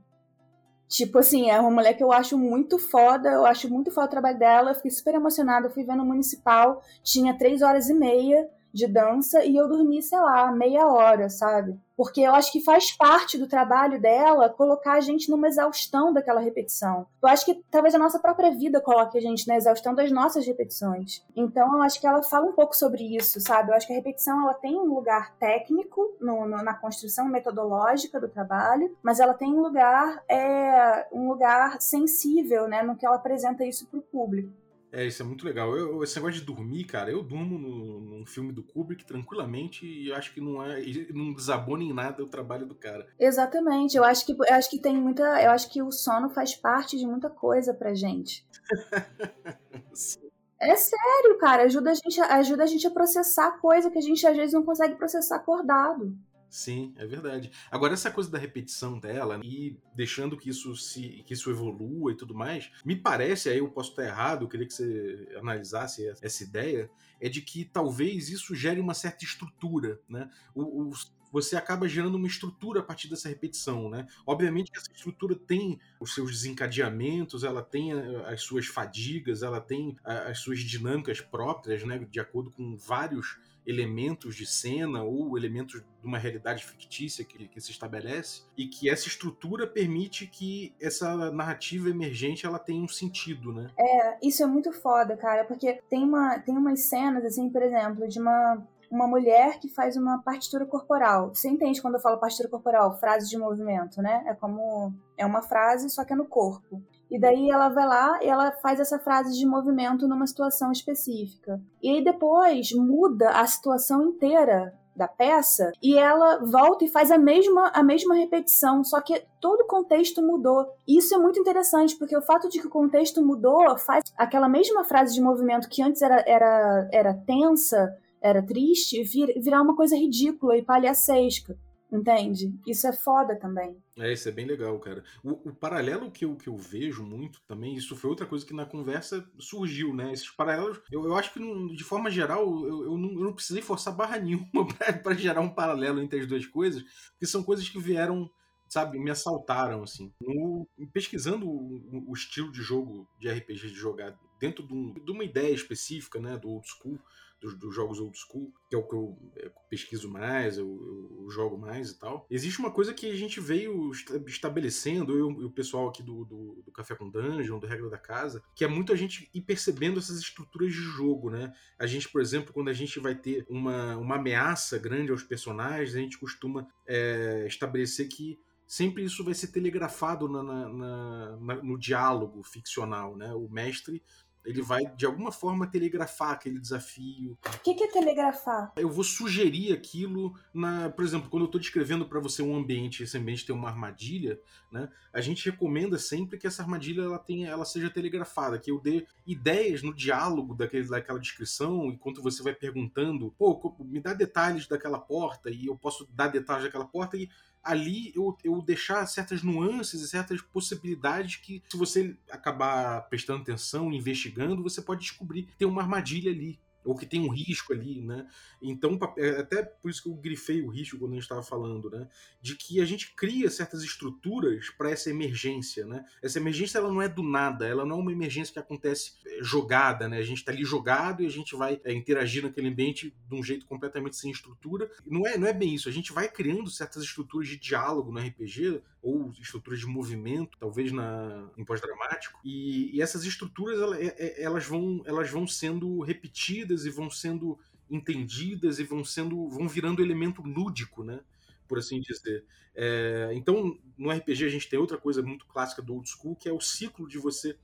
[0.89, 4.11] Tipo assim, é uma mulher que eu acho muito foda, eu acho muito foda o
[4.11, 8.49] trabalho dela, eu fiquei super emocionada, fui vendo no municipal, tinha três horas e meia
[8.73, 11.77] de dança e eu dormi, sei lá, meia hora, sabe?
[11.97, 16.41] Porque eu acho que faz parte do trabalho dela colocar a gente numa exaustão daquela
[16.41, 17.07] repetição.
[17.23, 20.47] Eu acho que talvez a nossa própria vida coloque a gente na exaustão das nossas
[20.47, 21.25] repetições.
[21.35, 23.71] Então eu acho que ela fala um pouco sobre isso, sabe?
[23.71, 28.21] Eu acho que a repetição ela tem um lugar técnico no, no, na construção metodológica
[28.21, 33.17] do trabalho, mas ela tem um lugar, é, um lugar sensível, né, no que ela
[33.17, 34.53] apresenta isso para o público.
[34.97, 35.77] É, isso é muito legal.
[35.77, 40.11] Eu, esse negócio de dormir, cara, eu durmo no, num filme do Kubrick tranquilamente e
[40.11, 40.81] acho que não é.
[41.13, 43.07] não desabona em nada o trabalho do cara.
[43.21, 43.95] Exatamente.
[43.95, 45.23] Eu acho que eu acho que tem muita.
[45.43, 48.47] Eu acho que o sono faz parte de muita coisa pra gente.
[50.59, 51.65] É sério, cara.
[51.65, 54.65] Ajuda a, gente, ajuda a gente a processar coisa que a gente às vezes não
[54.65, 56.17] consegue processar acordado.
[56.49, 57.51] Sim, é verdade.
[57.71, 62.17] Agora, essa coisa da repetição dela e deixando que isso se que isso evolua e
[62.17, 66.45] tudo mais, me parece, aí eu posso estar errado, eu queria que você analisasse essa
[66.45, 66.89] ideia,
[67.21, 70.31] é de que talvez isso gere uma certa estrutura, né?
[70.55, 70.93] O, o,
[71.33, 74.07] você acaba gerando uma estrutura a partir dessa repetição, né?
[74.25, 79.97] Obviamente que essa estrutura tem os seus desencadeamentos, ela tem as suas fadigas, ela tem
[80.05, 81.99] as suas dinâmicas próprias, né?
[81.99, 87.61] De acordo com vários elementos de cena ou elementos de uma realidade fictícia que, que,
[87.61, 93.53] se estabelece e que essa estrutura permite que essa narrativa emergente ela tenha um sentido,
[93.53, 93.71] né?
[93.79, 98.07] É, isso é muito foda, cara, porque tem uma tem umas cenas assim, por exemplo,
[98.09, 101.35] de uma uma mulher que faz uma partitura corporal.
[101.35, 102.99] Você entende quando eu falo partitura corporal?
[102.99, 104.25] Frase de movimento, né?
[104.27, 104.93] É como.
[105.17, 106.83] É uma frase, só que é no corpo.
[107.11, 111.61] E daí ela vai lá e ela faz essa frase de movimento numa situação específica.
[111.83, 117.19] E aí depois muda a situação inteira da peça e ela volta e faz a
[117.19, 120.67] mesma, a mesma repetição, só que todo o contexto mudou.
[120.89, 124.49] E isso é muito interessante, porque o fato de que o contexto mudou faz aquela
[124.49, 129.77] mesma frase de movimento que antes era, era, era tensa, era triste, vir, virar uma
[129.77, 131.57] coisa ridícula e palhacesca.
[131.97, 132.53] Entende?
[132.67, 133.77] Isso é foda também.
[133.99, 135.03] É, isso é bem legal, cara.
[135.25, 138.53] O, o, paralelo que eu, que eu vejo muito também, isso foi outra coisa que
[138.53, 140.13] na conversa surgiu, né?
[140.13, 143.33] Esses paralelos, eu, eu acho que não, de forma geral, eu, eu, não, eu não
[143.33, 144.67] precisei forçar barra nenhuma
[145.03, 146.83] para gerar um paralelo entre as duas coisas,
[147.13, 148.31] porque são coisas que vieram
[148.69, 150.13] sabe, me assaltaram, assim.
[150.21, 155.11] No, pesquisando o, o, estilo de jogo de RPG de jogar dentro de, um, de
[155.11, 156.99] uma ideia específica, né, do old school,
[157.41, 161.31] dos, dos, jogos old school, que é o que eu, eu pesquiso mais, eu, eu,
[161.31, 162.27] jogo mais e tal.
[162.31, 163.91] Existe uma coisa que a gente veio
[164.27, 167.99] estabelecendo, eu e o pessoal aqui do, do, do, Café com Dungeon, do Regra da
[167.99, 171.53] Casa, que é muito a gente ir percebendo essas estruturas de jogo, né?
[171.79, 175.95] A gente, por exemplo, quando a gente vai ter uma, uma ameaça grande aos personagens,
[175.95, 181.79] a gente costuma é, estabelecer que sempre isso vai ser telegrafado na, na, na, no
[181.79, 183.33] diálogo ficcional, né?
[183.33, 184.03] O mestre
[184.47, 187.37] ele vai, de alguma forma, telegrafar aquele desafio.
[187.45, 188.73] O que, que é telegrafar?
[188.77, 190.89] Eu vou sugerir aquilo na.
[190.89, 194.41] Por exemplo, quando eu estou descrevendo para você um ambiente, esse ambiente tem uma armadilha,
[194.71, 194.89] né?
[195.13, 199.05] A gente recomenda sempre que essa armadilha ela tenha, ela seja telegrafada, que eu dê
[199.27, 204.99] ideias no diálogo daquele, daquela descrição, enquanto você vai perguntando, pô, me dá detalhes daquela
[204.99, 207.29] porta, e eu posso dar detalhes daquela porta, e
[207.67, 213.93] ali eu, eu deixar certas nuances e certas possibilidades que, se você acabar prestando atenção,
[213.93, 218.01] investigando, você pode descobrir que tem uma armadilha ali ou que tem um risco ali,
[218.01, 218.27] né?
[218.63, 221.91] Então, é até por isso que eu grifei o risco quando a gente estava falando,
[221.91, 222.09] né?
[222.41, 226.05] De que a gente cria certas estruturas para essa emergência, né?
[226.23, 229.43] Essa emergência ela não é do nada, ela não é uma emergência que acontece é,
[229.43, 230.19] jogada, né?
[230.19, 233.43] A gente está ali jogado e a gente vai é, interagir naquele ambiente de um
[233.43, 234.91] jeito completamente sem estrutura.
[235.05, 235.89] Não é, não é bem isso.
[235.89, 240.91] A gente vai criando certas estruturas de diálogo no RPG ou estruturas de movimento, talvez
[240.91, 242.41] na em pós-dramático.
[242.45, 247.57] E, e, essas estruturas elas, é, elas vão elas vão sendo repetidas e vão sendo
[247.89, 251.21] entendidas e vão sendo vão virando elemento lúdico, né?
[251.69, 252.45] Por assim dizer.
[252.75, 256.49] É, então, no RPG a gente tem outra coisa muito clássica do old school, que
[256.49, 257.57] é o ciclo de você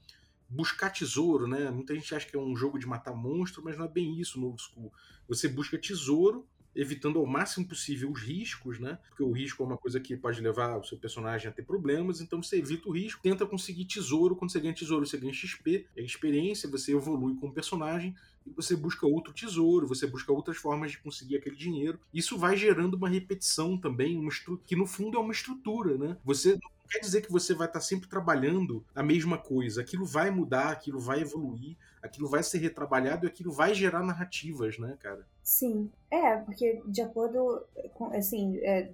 [0.49, 1.71] buscar tesouro, né?
[1.73, 4.39] Muita gente acha que é um jogo de matar monstro, mas não é bem isso
[4.39, 4.93] no old school.
[5.27, 8.99] Você busca tesouro evitando ao máximo possível os riscos, né?
[9.09, 12.21] Porque o risco é uma coisa que pode levar o seu personagem a ter problemas,
[12.21, 14.37] então você evita o risco, tenta conseguir tesouro.
[14.37, 18.15] Quando você ganha tesouro, você ganha XP, é experiência, você evolui com o personagem
[18.47, 21.99] e você busca outro tesouro, você busca outras formas de conseguir aquele dinheiro.
[22.13, 24.31] Isso vai gerando uma repetição também, uma
[24.67, 26.17] que no fundo é uma estrutura, né?
[26.25, 29.81] Você não quer dizer que você vai estar sempre trabalhando a mesma coisa.
[29.81, 34.79] Aquilo vai mudar, aquilo vai evoluir, aquilo vai ser retrabalhado e aquilo vai gerar narrativas,
[34.79, 35.27] né, cara?
[35.43, 35.91] Sim.
[36.11, 38.91] É, porque de acordo com, assim, é,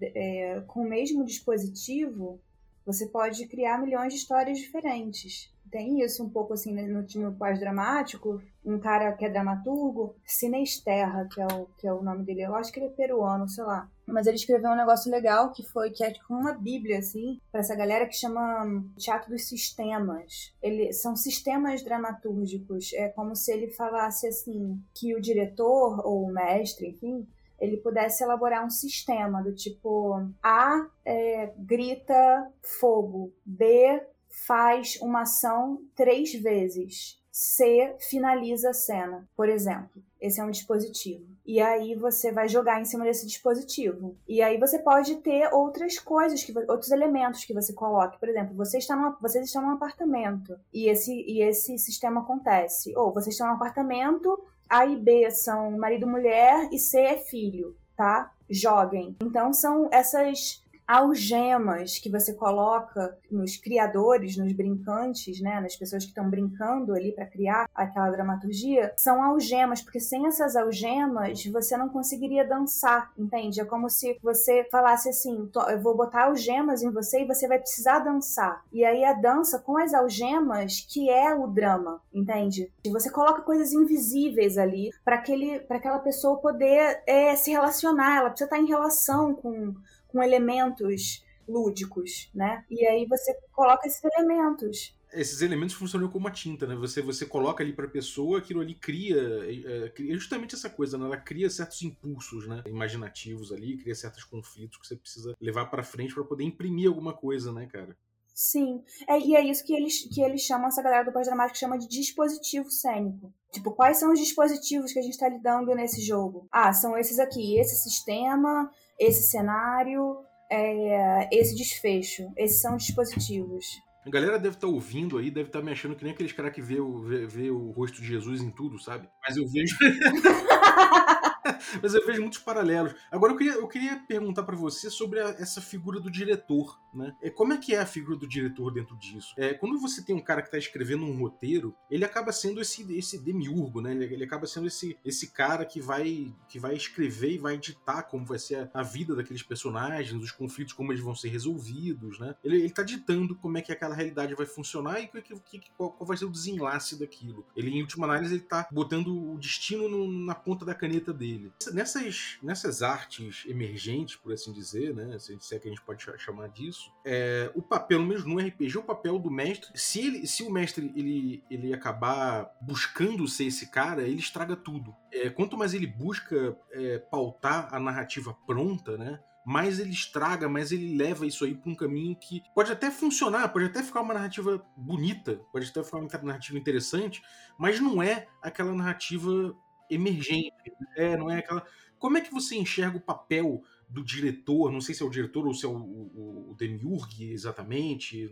[0.55, 2.41] é, com o mesmo dispositivo,
[2.87, 8.41] você pode criar milhões de histórias diferentes tem isso um pouco assim no, no pós-dramático,
[8.65, 12.55] um cara que é dramaturgo, Sinesterra, que é, o, que é o nome dele, eu
[12.55, 13.89] acho que ele é peruano, sei lá.
[14.07, 17.61] Mas ele escreveu um negócio legal que foi que é tipo uma bíblia, assim, para
[17.61, 20.55] essa galera que chama Teatro dos Sistemas.
[20.63, 22.93] Ele, são sistemas dramatúrgicos.
[22.95, 27.27] É como se ele falasse assim, que o diretor ou o mestre, enfim,
[27.61, 34.01] ele pudesse elaborar um sistema do tipo A é, grita fogo, B
[34.47, 37.19] faz uma ação três vezes.
[37.31, 40.03] C finaliza a cena, por exemplo.
[40.21, 41.25] Esse é um dispositivo.
[41.47, 44.17] E aí você vai jogar em cima desse dispositivo.
[44.27, 48.19] E aí você pode ter outras coisas, que, outros elementos que você coloque.
[48.19, 52.93] Por exemplo, você está numa, vocês estão num apartamento e esse, e esse sistema acontece.
[52.97, 54.37] Ou vocês estão num apartamento,
[54.69, 58.33] A e B são marido e mulher e C é filho, tá?
[58.51, 59.17] Joguem.
[59.23, 66.09] Então são essas algemas que você coloca nos criadores, nos brincantes, né, nas pessoas que
[66.09, 71.91] estão brincando ali para criar aquela dramaturgia, são algemas, porque sem essas algemas você não
[71.91, 73.61] conseguiria dançar, entende?
[73.61, 77.59] É como se você falasse assim: eu vou botar algemas em você e você vai
[77.59, 78.65] precisar dançar.
[78.73, 82.73] E aí a dança com as algemas que é o drama, entende?
[82.83, 88.17] E você coloca coisas invisíveis ali para aquele, para aquela pessoa poder é, se relacionar,
[88.17, 89.75] ela precisa estar em relação com
[90.09, 92.65] com elementos lúdicos, né?
[92.71, 94.95] E aí você coloca esses elementos.
[95.13, 96.75] Esses elementos funcionam como uma tinta, né?
[96.77, 100.69] Você, você coloca ali para a pessoa, aquilo ali cria, é, é, cria justamente essa
[100.69, 101.07] coisa, né?
[101.07, 102.63] Ela cria certos impulsos, né?
[102.67, 107.15] Imaginativos ali, cria certos conflitos que você precisa levar para frente para poder imprimir alguma
[107.15, 107.97] coisa, né, cara?
[108.35, 108.85] Sim.
[109.09, 111.89] É, e é isso que eles, que eles chamam, essa galera do pós-dramático chama de
[111.89, 113.33] dispositivo cênico.
[113.51, 116.47] Tipo, quais são os dispositivos que a gente está lidando nesse jogo?
[116.53, 120.17] Ah, são esses aqui, esse sistema, esse cenário,
[120.51, 122.25] é, esse desfecho.
[122.37, 123.65] Esses são os dispositivos.
[124.07, 126.33] A galera deve estar tá ouvindo aí, deve estar tá me achando que nem aqueles
[126.33, 129.07] caras que vê o, vê, vê, o rosto de Jesus em tudo, sabe?
[129.23, 129.77] Mas eu vejo.
[131.83, 132.95] Mas eu vejo muitos paralelos.
[133.11, 137.15] Agora eu queria, eu queria perguntar para você sobre a, essa figura do diretor, né?
[137.23, 139.35] É, como é que é a figura do diretor dentro disso?
[139.37, 142.83] É, quando você tem um cara que tá escrevendo um roteiro, ele acaba sendo esse,
[142.97, 143.93] esse demiurgo, né?
[143.93, 148.03] Ele, ele acaba sendo esse, esse cara que vai, que vai escrever e vai editar
[148.03, 152.19] como vai ser a, a vida daqueles personagens, os conflitos, como eles vão ser resolvidos,
[152.19, 152.35] né?
[152.43, 155.93] Ele, ele tá ditando como é que aquela realidade vai funcionar e que, que, qual,
[155.93, 157.47] qual vai ser o desenlace daquilo.
[157.57, 161.38] Ele, em última análise, ele tá botando o destino no, na ponta da caneta dele.
[161.73, 165.19] Nessas, nessas artes emergentes, por assim dizer, né?
[165.19, 168.79] Se, se é que a gente pode chamar disso, é, o papel, mesmo no RPG,
[168.79, 173.71] o papel do mestre, se, ele, se o mestre ele, ele acabar buscando ser esse
[173.71, 174.95] cara, ele estraga tudo.
[175.13, 179.21] É, quanto mais ele busca é, pautar a narrativa pronta, né?
[179.49, 183.49] mais ele estraga, mais ele leva isso aí para um caminho que pode até funcionar,
[183.49, 187.23] pode até ficar uma narrativa bonita, pode até ficar uma narrativa interessante,
[187.59, 189.57] mas não é aquela narrativa
[189.91, 190.53] emergente,
[190.97, 191.65] é, não é aquela.
[191.99, 195.47] Como é que você enxerga o papel do diretor, não sei se é o diretor
[195.47, 198.29] ou se é o, o, o Demiurg exatamente,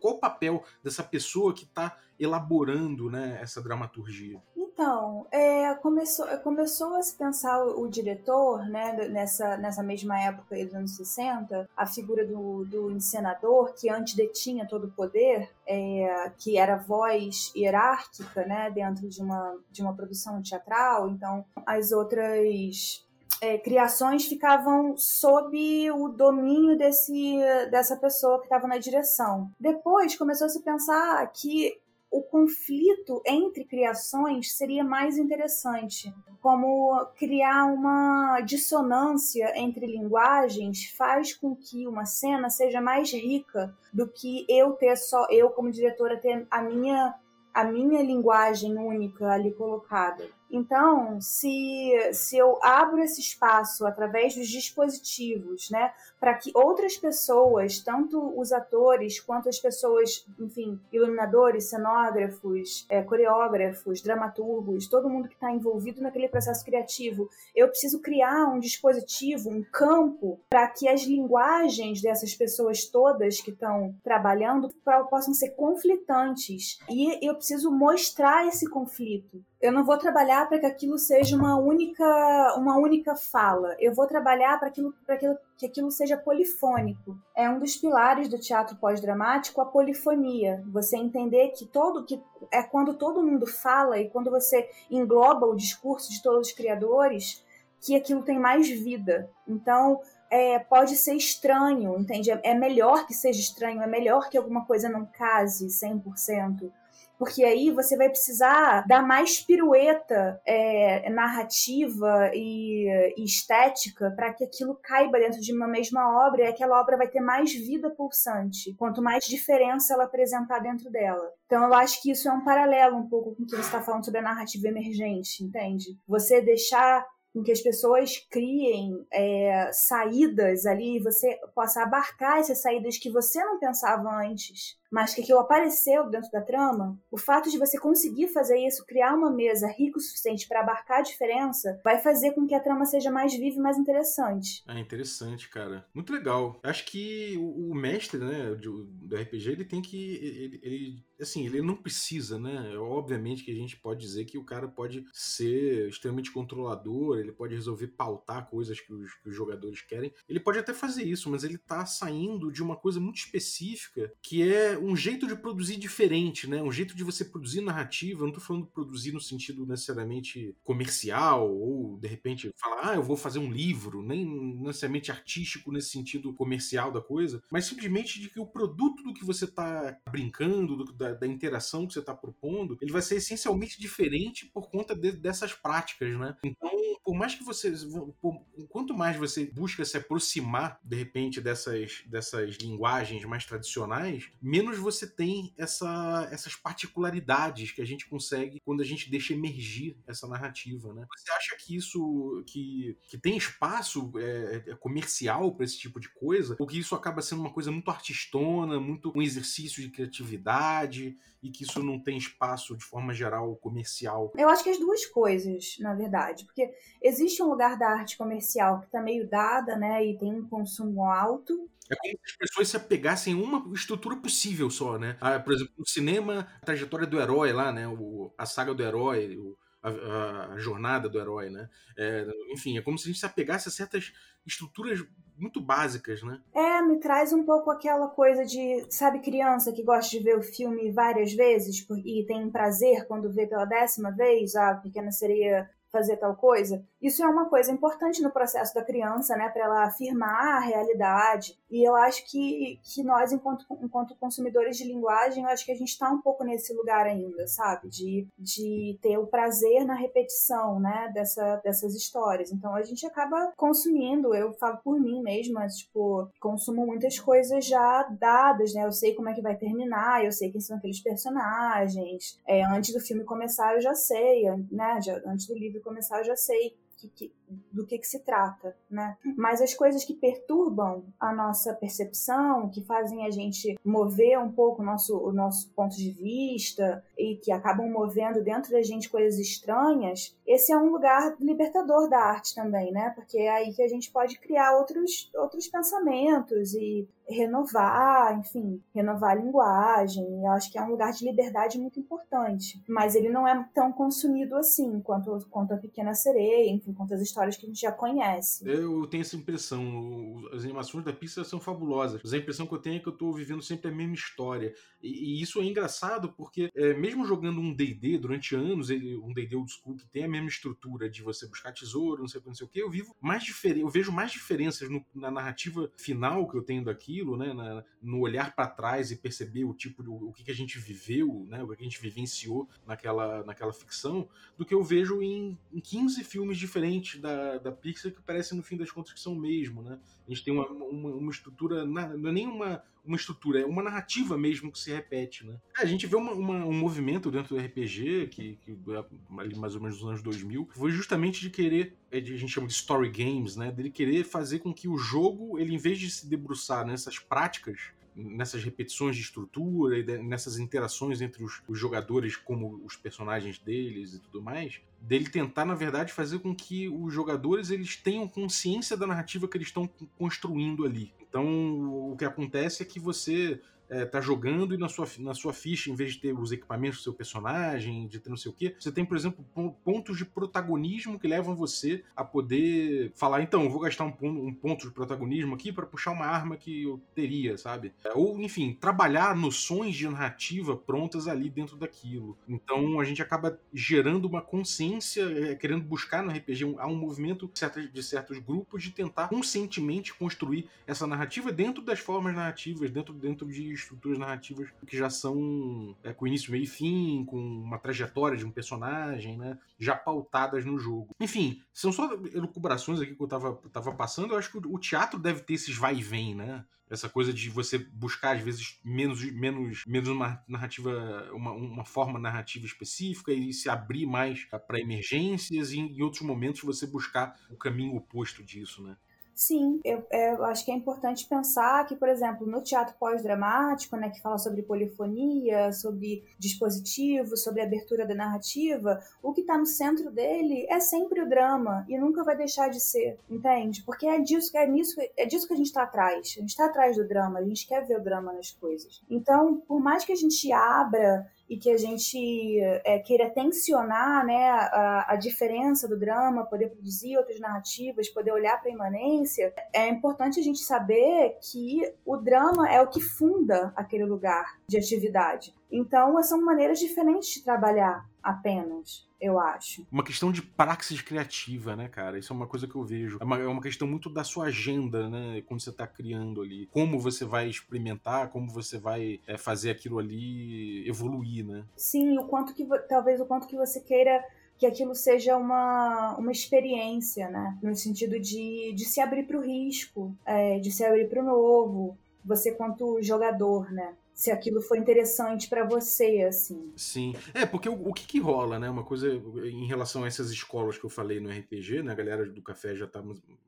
[0.00, 4.42] qual o papel dessa pessoa que está elaborando né, essa dramaturgia?
[4.78, 10.54] Então, é, começou, começou a se pensar o, o, diretor, né, nessa, nessa mesma época
[10.64, 16.30] dos anos 60, a figura do, do encenador, que antes detinha todo o poder, é,
[16.38, 23.04] que era voz hierárquica né, dentro de uma, de uma produção teatral, então as outras
[23.40, 27.36] é, criações ficavam sob o domínio desse,
[27.68, 29.50] dessa pessoa que estava na direção.
[29.58, 31.76] Depois começou a se pensar que
[32.10, 41.54] o conflito entre criações seria mais interessante, como criar uma dissonância entre linguagens faz com
[41.54, 46.46] que uma cena seja mais rica do que eu ter só eu como diretora ter
[46.50, 47.14] a minha
[47.52, 50.28] a minha linguagem única ali colocada.
[50.50, 57.80] Então, se, se eu abro esse espaço através dos dispositivos, né, para que outras pessoas,
[57.80, 65.34] tanto os atores quanto as pessoas, enfim, iluminadores, cenógrafos, é, coreógrafos, dramaturgos, todo mundo que
[65.34, 71.02] está envolvido naquele processo criativo, eu preciso criar um dispositivo, um campo, para que as
[71.02, 74.70] linguagens dessas pessoas todas que estão trabalhando
[75.10, 76.78] possam ser conflitantes.
[76.88, 79.42] E eu preciso mostrar esse conflito.
[79.60, 83.74] Eu não vou trabalhar para que aquilo seja uma única, uma única fala.
[83.80, 87.18] Eu vou trabalhar para aquilo, para que aquilo seja polifônico.
[87.34, 90.64] É um dos pilares do teatro pós-dramático a polifonia.
[90.68, 95.56] Você entender que todo que é quando todo mundo fala e quando você engloba o
[95.56, 97.44] discurso de todos os criadores,
[97.80, 99.28] que aquilo tem mais vida.
[99.46, 102.30] Então, é, pode ser estranho, entende?
[102.30, 106.70] É, é melhor que seja estranho, é melhor que alguma coisa não case 100%
[107.18, 114.44] porque aí você vai precisar dar mais pirueta é, narrativa e, e estética para que
[114.44, 118.74] aquilo caiba dentro de uma mesma obra e aquela obra vai ter mais vida pulsante,
[118.74, 121.32] quanto mais diferença ela apresentar dentro dela.
[121.46, 123.82] Então eu acho que isso é um paralelo um pouco com o que você está
[123.82, 125.98] falando sobre a narrativa emergente, entende?
[126.06, 132.98] Você deixar com que as pessoas criem é, saídas ali, você possa abarcar essas saídas
[132.98, 136.98] que você não pensava antes, mas que aquilo apareceu dentro da trama.
[137.10, 140.98] O fato de você conseguir fazer isso, criar uma mesa rica o suficiente para abarcar
[140.98, 144.62] a diferença, vai fazer com que a trama seja mais viva e mais interessante.
[144.66, 145.86] É interessante, cara.
[145.94, 146.58] Muito legal.
[146.62, 150.14] Acho que o, o mestre, né, do, do, RPG, ele tem que.
[150.16, 152.76] Ele, ele, assim, ele não precisa, né?
[152.78, 157.54] Obviamente que a gente pode dizer que o cara pode ser extremamente controlador, ele pode
[157.54, 160.12] resolver pautar coisas que os, que os jogadores querem.
[160.28, 164.48] Ele pode até fazer isso, mas ele tá saindo de uma coisa muito específica que
[164.50, 166.62] é um jeito de produzir diferente, né?
[166.62, 168.22] Um jeito de você produzir narrativa.
[168.22, 173.02] Eu não tô falando produzir no sentido necessariamente comercial ou de repente falar, ah, eu
[173.02, 174.24] vou fazer um livro, nem
[174.60, 179.24] necessariamente artístico nesse sentido comercial da coisa, mas simplesmente de que o produto do que
[179.24, 183.80] você tá brincando, do, da, da, interação que você tá propondo, ele vai ser essencialmente
[183.80, 186.36] diferente por conta de, dessas práticas, né?
[186.42, 186.70] Então,
[187.08, 187.72] por mais que você,
[188.20, 194.67] por, quanto mais você busca se aproximar de repente dessas, dessas linguagens mais tradicionais, menos
[194.68, 199.96] menos você tem essa, essas particularidades que a gente consegue quando a gente deixa emergir
[200.06, 201.06] essa narrativa, né?
[201.16, 206.08] Você acha que isso que, que tem espaço é, é comercial para esse tipo de
[206.10, 211.16] coisa, ou que isso acaba sendo uma coisa muito artistona, muito um exercício de criatividade
[211.42, 214.32] e que isso não tem espaço de forma geral comercial?
[214.36, 218.80] Eu acho que as duas coisas, na verdade, porque existe um lugar da arte comercial
[218.80, 222.68] que está meio dada, né, e tem um consumo alto, é como se as pessoas
[222.68, 225.16] se apegassem a uma estrutura possível só, né?
[225.20, 227.86] Ah, por exemplo, no cinema, a trajetória do herói lá, né?
[227.88, 231.68] O, a saga do herói, o, a, a- jornada do herói, né?
[231.96, 234.12] É, enfim, é como se a gente se apegasse a certas
[234.46, 235.04] estruturas
[235.36, 236.40] muito básicas, né?
[236.54, 240.42] É, me traz um pouco aquela coisa de, sabe, criança que gosta de ver o
[240.42, 246.16] filme várias vezes e tem prazer quando vê pela décima vez a Pequena Sereia fazer
[246.18, 246.84] tal coisa.
[247.00, 251.56] Isso é uma coisa importante no processo da criança, né, para ela afirmar a realidade.
[251.70, 255.76] E eu acho que, que nós, enquanto, enquanto consumidores de linguagem, eu acho que a
[255.76, 257.88] gente está um pouco nesse lugar ainda, sabe?
[257.88, 262.50] De, de ter o prazer na repetição, né, dessa, dessas histórias.
[262.50, 268.02] Então a gente acaba consumindo, eu falo por mim mesma, tipo, consumo muitas coisas já
[268.18, 268.84] dadas, né?
[268.84, 272.38] Eu sei como é que vai terminar, eu sei quem são aqueles personagens.
[272.46, 275.00] É, antes do filme começar, eu já sei, né?
[275.02, 277.32] Já, antes do livro começar, eu já sei que- que-
[277.72, 279.16] do que, que se trata, né?
[279.36, 284.82] Mas as coisas que perturbam a nossa percepção, que fazem a gente mover um pouco
[284.82, 289.38] o nosso, o nosso ponto de vista e que acabam movendo dentro da gente coisas
[289.38, 293.10] estranhas, esse é um lugar libertador da arte também, né?
[293.14, 299.32] Porque é aí que a gente pode criar outros, outros pensamentos e renovar, enfim, renovar
[299.32, 300.24] a linguagem.
[300.42, 302.82] Eu acho que é um lugar de liberdade muito importante.
[302.88, 307.20] Mas ele não é tão consumido assim quanto, quanto a Pequena Sereia, enfim, quanto as
[307.20, 308.66] histórias que a gente já conhece.
[308.68, 309.84] Eu tenho essa impressão.
[309.84, 312.20] o- As animações da Pixar são fabulosas.
[312.22, 314.74] Mas a impressão que eu tenho é que eu tô vivendo sempre a mesma história.
[315.02, 315.08] E,
[315.38, 319.56] e isso é engraçado porque, é, mesmo jogando um DD durante anos, ele- um DD
[319.56, 322.54] old school que tem a mesma estrutura de você buscar tesouro, não sei o não
[322.54, 323.80] sei o que, eu vivo mais diferen...
[323.82, 327.52] eu vejo mais diferenças no- na narrativa final que eu tenho daquilo, né?
[327.52, 330.78] na- no olhar para trás e perceber o tipo de, o que, que a gente
[330.78, 331.62] viveu, né?
[331.62, 336.22] O que a gente vivenciou naquela, naquela ficção, do que eu vejo em, em 15
[336.24, 337.27] filmes diferentes da,
[337.58, 339.98] da Pixar que parecem, no fim das contas, que são o mesmo, né?
[340.26, 343.82] A gente tem uma, uma, uma estrutura, não é nem uma, uma estrutura, é uma
[343.82, 345.56] narrativa mesmo que se repete, né?
[345.78, 349.80] A gente vê uma- uma- um movimento dentro do RPG, que, que é mais ou
[349.80, 353.10] menos nos anos 2000, que foi justamente de querer, é a gente chama de story
[353.10, 353.70] games, né?
[353.72, 357.78] Dele querer fazer com que o jogo, ele em vez de se debruçar nessas práticas,
[358.18, 363.58] nessas repetições de estrutura e de- nessas interações entre os, os jogadores como os personagens
[363.58, 368.26] deles e tudo mais, dele tentar na verdade fazer com que os jogadores eles tenham
[368.26, 369.88] consciência da narrativa que eles estão
[370.18, 371.12] construindo ali.
[371.20, 375.52] Então o que acontece é que você é, tá jogando e na sua, na sua
[375.52, 378.54] ficha, em vez de ter os equipamentos do seu personagem, de ter não sei o
[378.54, 383.42] quê, você tem, por exemplo, pon- pontos de protagonismo que levam você a poder falar,
[383.42, 387.02] então, vou gastar um, um ponto de protagonismo aqui para puxar uma arma que eu
[387.14, 387.92] teria, sabe?
[388.04, 392.38] É, Ou, enfim, trabalhar noções de narrativa prontas ali dentro daquilo.
[392.48, 397.50] Então a gente acaba gerando uma consciência, é, querendo buscar no RPG, há um movimento
[397.92, 403.46] de certos grupos de tentar conscientemente construir essa narrativa dentro das formas narrativas, dentro, dentro
[403.50, 408.36] de estruturas narrativas que já são é, com início, meio e fim, com uma trajetória
[408.36, 409.58] de um personagem, né?
[409.78, 411.14] Já pautadas no jogo.
[411.20, 414.32] Enfim, são só elucubrações aqui que eu tava, tava passando.
[414.32, 416.64] Eu acho que o, teatro deve ter esses vai e vem, né?
[416.90, 422.18] Essa coisa de você buscar, às vezes, menos, menos, menos uma narrativa, uma, uma forma
[422.18, 427.56] narrativa específica e se abrir mais para emergências e em outros momentos você buscar o
[427.56, 428.96] caminho oposto disso, né?
[429.38, 433.96] Sim, eu, é, eu acho que é importante pensar que, por exemplo, no teatro pós-dramático,
[433.96, 439.64] né, que fala sobre polifonia, sobre dispositivo, sobre abertura da narrativa, o que está no
[439.64, 443.84] centro dele é sempre o drama e nunca vai deixar de ser, entende?
[443.84, 446.34] Porque é disso, é nisso, é disso que a gente está atrás.
[446.36, 449.00] A gente está atrás do drama, a gente quer ver o drama nas coisas.
[449.08, 454.50] Então, por mais que a gente abra e que a gente é, queira tensionar né,
[454.50, 459.88] a, a, diferença do drama, poder produzir outras narrativas, poder olhar para a imanência, é
[459.88, 465.54] importante a gente saber que o drama é o que funda aquele lugar de atividade.
[465.70, 469.86] Então, são maneiras diferentes de trabalhar apenas, eu acho.
[469.90, 472.18] Uma questão de praxis criativa, né, cara?
[472.18, 473.18] Isso é uma coisa que eu vejo.
[473.20, 475.42] É uma, é uma questão muito da sua agenda, né?
[475.46, 476.66] Quando você tá criando ali.
[476.72, 481.64] Como você vai experimentar, como você vai é, fazer aquilo ali evoluir, né?
[481.76, 484.24] Sim, o quanto que talvez o quanto que você queira
[484.58, 487.56] que aquilo seja uma, uma experiência, né?
[487.62, 491.24] No sentido de, de se abrir para o risco, é, de se abrir para o
[491.24, 491.96] novo.
[492.24, 493.94] Você quanto jogador, né?
[494.18, 496.72] Se aquilo foi interessante para você, assim.
[496.74, 497.14] Sim.
[497.32, 498.68] É, porque o, o que, que rola, né?
[498.68, 499.08] Uma coisa
[499.44, 501.92] em relação a essas escolas que eu falei no RPG, né?
[501.92, 503.00] A galera do café já tá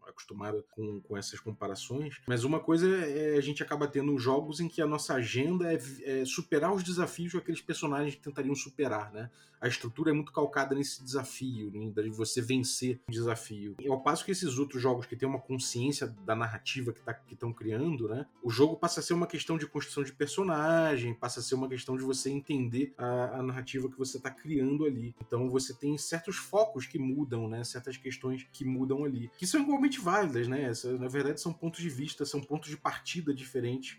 [0.07, 2.21] acostumada com, com essas comparações.
[2.25, 5.81] Mas uma coisa é a gente acaba tendo jogos em que a nossa agenda é,
[6.05, 9.29] é superar os desafios que aqueles personagens tentariam superar, né?
[9.61, 11.93] A estrutura é muito calcada nesse desafio, né?
[12.03, 13.77] de você vencer o desafio.
[13.79, 17.21] E ao passo que esses outros jogos que têm uma consciência da narrativa que tá,
[17.31, 18.25] estão criando, né?
[18.43, 21.55] O jogo passa a ser uma questão de construção de personagem personagem, passa a ser
[21.55, 25.15] uma questão de você entender a, a narrativa que você está criando ali.
[25.21, 27.65] Então você tem certos focos que mudam, né?
[27.65, 30.71] Certas questões que mudam ali, que são igualmente válidas, né?
[30.99, 33.99] Na verdade são pontos de vista, são pontos de partida diferentes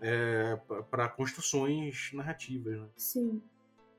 [0.00, 0.58] é,
[0.90, 2.78] para construções narrativas.
[2.78, 2.88] Né?
[2.96, 3.42] Sim,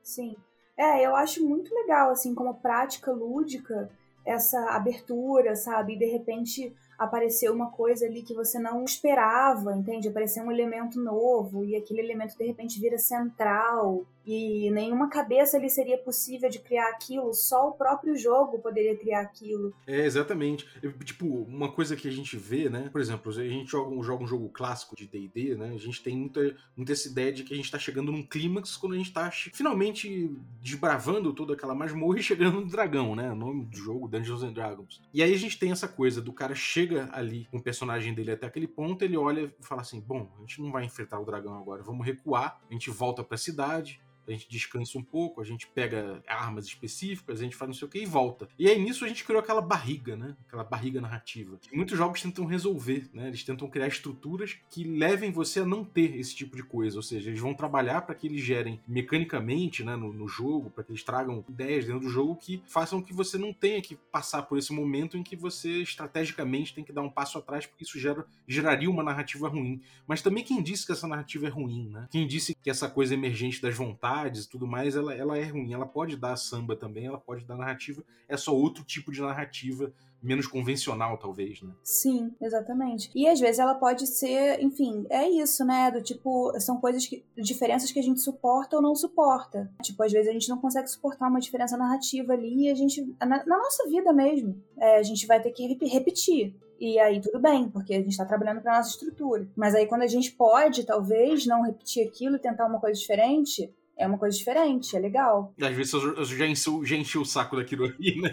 [0.02, 0.36] sim.
[0.76, 3.90] É, eu acho muito legal, assim, como prática lúdica,
[4.24, 5.94] essa abertura, sabe?
[5.94, 10.08] E de repente apareceu uma coisa ali que você não esperava, entende?
[10.08, 15.68] Apareceu um elemento novo e aquele elemento de repente vira central e nenhuma cabeça ali
[15.68, 19.74] seria possível de criar aquilo, só o próprio jogo poderia criar aquilo.
[19.86, 20.66] É, exatamente.
[21.04, 22.88] Tipo, uma coisa que a gente vê, né?
[22.90, 25.72] Por exemplo, a gente joga um, joga um jogo clássico de D&D, né?
[25.74, 28.76] A gente tem muita, muita essa ideia de que a gente tá chegando num clímax
[28.76, 33.30] quando a gente tá finalmente desbravando toda aquela masmorra e chegando no dragão, né?
[33.30, 35.02] O nome do jogo, Dungeons and Dragons.
[35.12, 38.32] E aí a gente tem essa coisa do cara chega ali com o personagem dele
[38.32, 41.24] até aquele ponto, ele olha e fala assim, bom, a gente não vai enfrentar o
[41.24, 45.44] dragão agora, vamos recuar, a gente volta pra cidade, a gente descansa um pouco, a
[45.44, 48.48] gente pega armas específicas, a gente faz não sei o que e volta.
[48.58, 50.36] E aí nisso a gente criou aquela barriga, né?
[50.46, 51.58] Aquela barriga narrativa.
[51.60, 53.28] Que muitos jogos tentam resolver, né?
[53.28, 56.96] Eles tentam criar estruturas que levem você a não ter esse tipo de coisa.
[56.96, 60.84] Ou seja, eles vão trabalhar para que eles gerem mecanicamente, né, no, no jogo, para
[60.84, 64.42] que eles tragam ideias dentro do jogo que façam que você não tenha que passar
[64.42, 67.98] por esse momento em que você estrategicamente tem que dar um passo atrás, porque isso
[67.98, 69.80] gera, geraria uma narrativa ruim.
[70.06, 72.08] Mas também quem disse que essa narrativa é ruim, né?
[72.10, 75.72] Quem disse que essa coisa emergente das vontades e tudo mais, ela, ela é ruim.
[75.72, 78.02] Ela pode dar samba também, ela pode dar narrativa.
[78.28, 79.92] É só outro tipo de narrativa
[80.22, 81.70] menos convencional, talvez, né?
[81.82, 83.10] Sim, exatamente.
[83.14, 85.90] E às vezes ela pode ser, enfim, é isso, né?
[85.90, 87.24] Do tipo, são coisas que.
[87.36, 89.70] diferenças que a gente suporta ou não suporta.
[89.82, 93.04] Tipo, às vezes a gente não consegue suportar uma diferença narrativa ali e a gente.
[93.20, 96.54] Na, na nossa vida mesmo, é, a gente vai ter que repetir.
[96.80, 99.48] E aí tudo bem, porque a gente está trabalhando para nossa estrutura.
[99.54, 104.06] Mas aí quando a gente pode, talvez, não repetir aquilo tentar uma coisa diferente, é
[104.06, 105.52] uma coisa diferente, é legal.
[105.60, 108.32] Às vezes eu já enchi, já enchi o saco daquilo ali, né?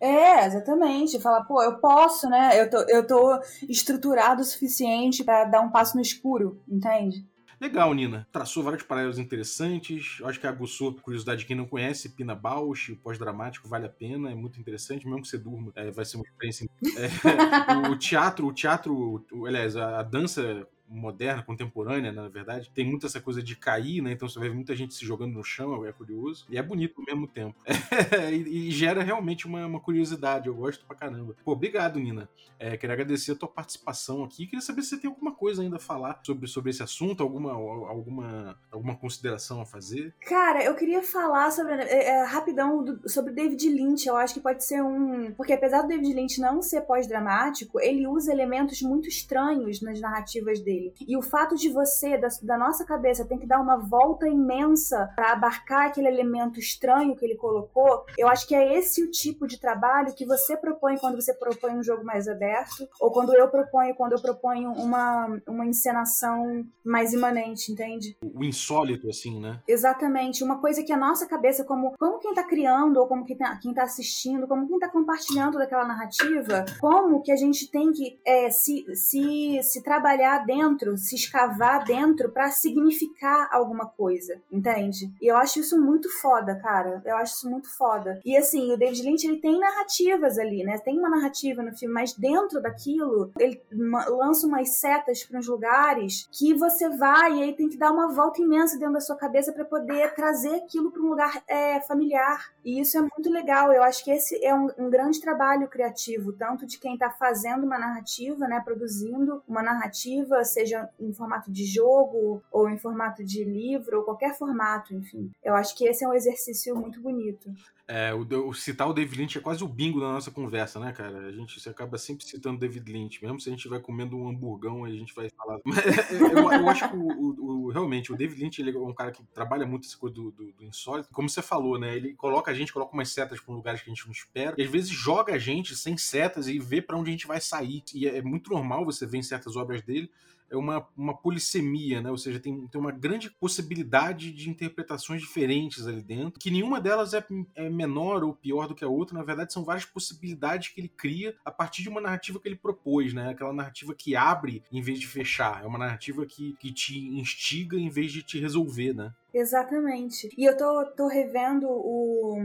[0.00, 1.20] É, exatamente.
[1.20, 2.60] Falar, pô, eu posso, né?
[2.60, 7.26] Eu tô, eu tô estruturado o suficiente para dar um passo no escuro, entende?
[7.60, 8.26] Legal, Nina.
[8.30, 10.18] Traçou vários paralelos interessantes.
[10.20, 12.10] Eu acho que aguçou curiosidade de quem não conhece.
[12.10, 14.30] Pina Bausch, pós-dramático, vale a pena.
[14.30, 15.72] É muito interessante, mesmo que você durma.
[15.74, 16.68] É, vai ser uma experiência.
[16.96, 17.08] É,
[17.90, 23.20] o teatro, o teatro, aliás, a, a dança moderna, contemporânea, na verdade, tem muito essa
[23.20, 24.12] coisa de cair, né?
[24.12, 26.46] Então você ver muita gente se jogando no chão, é curioso.
[26.48, 27.56] E é bonito ao mesmo tempo.
[28.28, 30.48] E, e, gera realmente uma, uma, curiosidade.
[30.48, 31.34] Eu gosto pra caramba.
[31.44, 32.28] Pô, obrigado, Nina.
[32.58, 34.46] É, queria agradecer a tua participação aqui.
[34.46, 37.52] Queria saber se você tem alguma coisa ainda a falar sobre, sobre esse assunto, alguma,
[37.52, 40.14] alguma, alguma consideração a fazer.
[40.20, 44.06] Cara, eu queria falar sobre é, é, rapidão do, sobre David Lynch.
[44.06, 45.32] Eu acho que pode ser um.
[45.32, 50.60] Porque apesar do David Lynch não ser pós-dramático, ele usa elementos muito estranhos nas narrativas
[50.60, 50.94] dele dele.
[51.06, 55.10] E o fato de você, da, da nossa cabeça, tem que dar uma volta imensa
[55.14, 59.46] para abarcar aquele elemento estranho que ele colocou, eu acho que é esse o tipo
[59.46, 63.48] de trabalho que você propõe quando você propõe um jogo mais aberto, ou quando eu
[63.48, 68.16] proponho, quando eu proponho uma, uma encenação mais imanente, entende?
[68.22, 69.60] O insólito, assim, né?
[69.66, 70.44] Exatamente.
[70.44, 73.56] Uma coisa que a nossa cabeça, como, como quem tá criando, ou como quem tá,
[73.56, 78.18] quem tá assistindo, como quem tá compartilhando daquela narrativa, como que a gente tem que
[78.24, 85.10] é, se, se, se trabalhar dentro dentro, se escavar dentro para significar alguma coisa, entende?
[85.20, 87.02] E eu acho isso muito foda, cara.
[87.04, 88.20] Eu acho isso muito foda.
[88.24, 90.78] E assim, o David Lynch ele tem narrativas ali, né?
[90.78, 96.28] Tem uma narrativa no filme, mas dentro daquilo ele lança umas setas para uns lugares
[96.30, 99.52] que você vai e aí tem que dar uma volta imensa dentro da sua cabeça
[99.52, 102.52] para poder trazer aquilo para um lugar é, familiar.
[102.64, 103.72] E isso é muito legal.
[103.72, 107.64] Eu acho que esse é um, um grande trabalho criativo, tanto de quem está fazendo
[107.64, 113.44] uma narrativa, né, produzindo uma narrativa, seja em formato de jogo ou em formato de
[113.44, 115.30] livro ou qualquer formato, enfim.
[115.42, 117.52] Eu acho que esse é um exercício muito bonito.
[117.86, 120.92] É, o, o, citar o David Lynch é quase o bingo da nossa conversa, né,
[120.92, 121.20] cara?
[121.20, 124.28] A gente você acaba sempre citando David Lynch, mesmo se a gente estiver comendo um
[124.28, 125.58] hamburgão, a gente vai falar.
[125.58, 128.92] É, é, eu, eu, acho que o, o, realmente o David Lynch ele é um
[128.92, 131.08] cara que trabalha muito essa coisa do, do, do, insólito.
[131.12, 131.96] Como você falou, né?
[131.96, 134.62] Ele coloca a gente, coloca umas setas para lugares que a gente não espera, e
[134.62, 137.82] às vezes joga a gente sem setas e vê para onde a gente vai sair.
[137.94, 140.10] E é, é muito normal você ver em certas obras dele
[140.50, 142.10] é uma, uma polissemia, né?
[142.10, 147.14] Ou seja, tem, tem uma grande possibilidade de interpretações diferentes ali dentro, que nenhuma delas
[147.14, 147.24] é,
[147.54, 150.88] é menor ou pior do que a outra, na verdade são várias possibilidades que ele
[150.88, 153.30] cria a partir de uma narrativa que ele propôs, né?
[153.30, 157.76] Aquela narrativa que abre em vez de fechar, é uma narrativa que, que te instiga
[157.76, 159.12] em vez de te resolver, né?
[159.32, 160.28] Exatamente.
[160.36, 162.38] E eu tô, tô revendo o,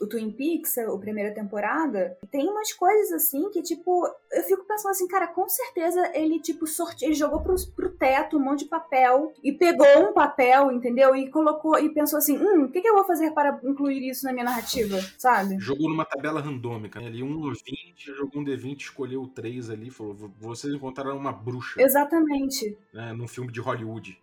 [0.00, 4.64] o Twin Peaks, a primeira temporada, e tem umas coisas assim que, tipo, eu fico
[4.64, 7.04] pensando assim, cara, com certeza ele, tipo, sorte...
[7.04, 11.14] ele jogou pro, pro teto um monte de papel e pegou um papel, entendeu?
[11.14, 14.24] E colocou e pensou assim, hum, o que, que eu vou fazer para incluir isso
[14.24, 15.58] na minha narrativa, sabe?
[15.58, 17.06] Jogou numa tabela randômica, né?
[17.06, 21.80] ali um 20, jogou um D20, escolheu o 3 ali, falou, vocês encontraram uma bruxa.
[21.80, 22.76] Exatamente.
[22.92, 24.18] Né, num filme de Hollywood.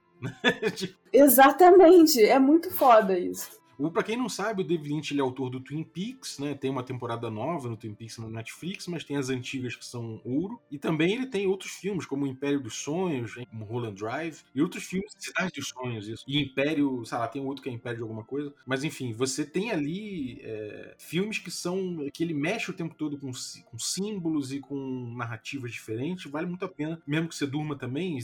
[1.11, 3.63] Exatamente, é muito foda isso.
[3.77, 6.53] O, pra quem não sabe, o David Lynch ele é autor do Twin Peaks, né?
[6.53, 10.21] Tem uma temporada nova no Twin Peaks na Netflix, mas tem as antigas que são
[10.23, 10.59] ouro.
[10.69, 14.61] E também ele tem outros filmes, como o Império dos Sonhos, como Roland Drive, e
[14.61, 16.23] outros filmes, Cidade dos Sonhos, isso.
[16.27, 18.53] E Império, sei lá, tem outro que é Império de alguma coisa.
[18.65, 22.09] Mas enfim, você tem ali é, filmes que são.
[22.13, 23.31] que ele mexe o tempo todo com,
[23.65, 26.29] com símbolos e com narrativas diferentes.
[26.29, 28.17] Vale muito a pena, mesmo que você durma também.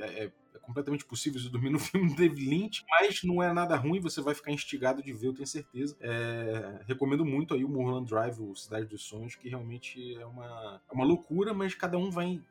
[0.00, 0.32] É, é,
[0.66, 4.20] completamente possível de dormir no filme do David Lynch, mas não é nada ruim, você
[4.20, 5.96] vai ficar instigado de ver, eu tenho certeza.
[6.00, 10.80] É, recomendo muito aí o Mulholland Drive, o Cidade dos Sonhos, que realmente é uma,
[10.90, 12.42] é uma loucura, mas cada um vai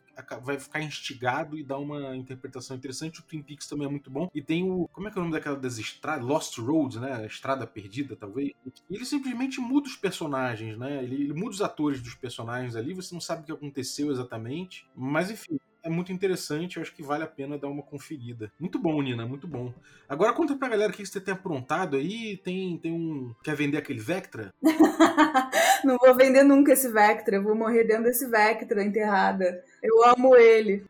[0.41, 3.19] vai ficar instigado e dar uma interpretação interessante.
[3.19, 4.29] O Twin Peaks também é muito bom.
[4.33, 4.87] E tem o.
[4.93, 6.25] Como é que é o nome daquela das estradas?
[6.25, 7.25] Lost Roads, né?
[7.25, 8.51] Estrada Perdida, talvez.
[8.89, 11.03] Ele simplesmente muda os personagens, né?
[11.03, 14.87] Ele, ele muda os atores dos personagens ali, você não sabe o que aconteceu exatamente.
[14.95, 18.51] Mas enfim, é muito interessante, eu acho que vale a pena dar uma conferida.
[18.59, 19.71] Muito bom, Nina, muito bom.
[20.09, 22.37] Agora conta pra galera o que você tem aprontado aí.
[22.37, 23.33] Tem, tem um.
[23.43, 24.51] Quer vender aquele Vectra?
[25.85, 29.63] Não vou vender nunca esse Vectra, eu vou morrer dentro desse Vectra enterrada.
[29.83, 30.83] Eu amo ele.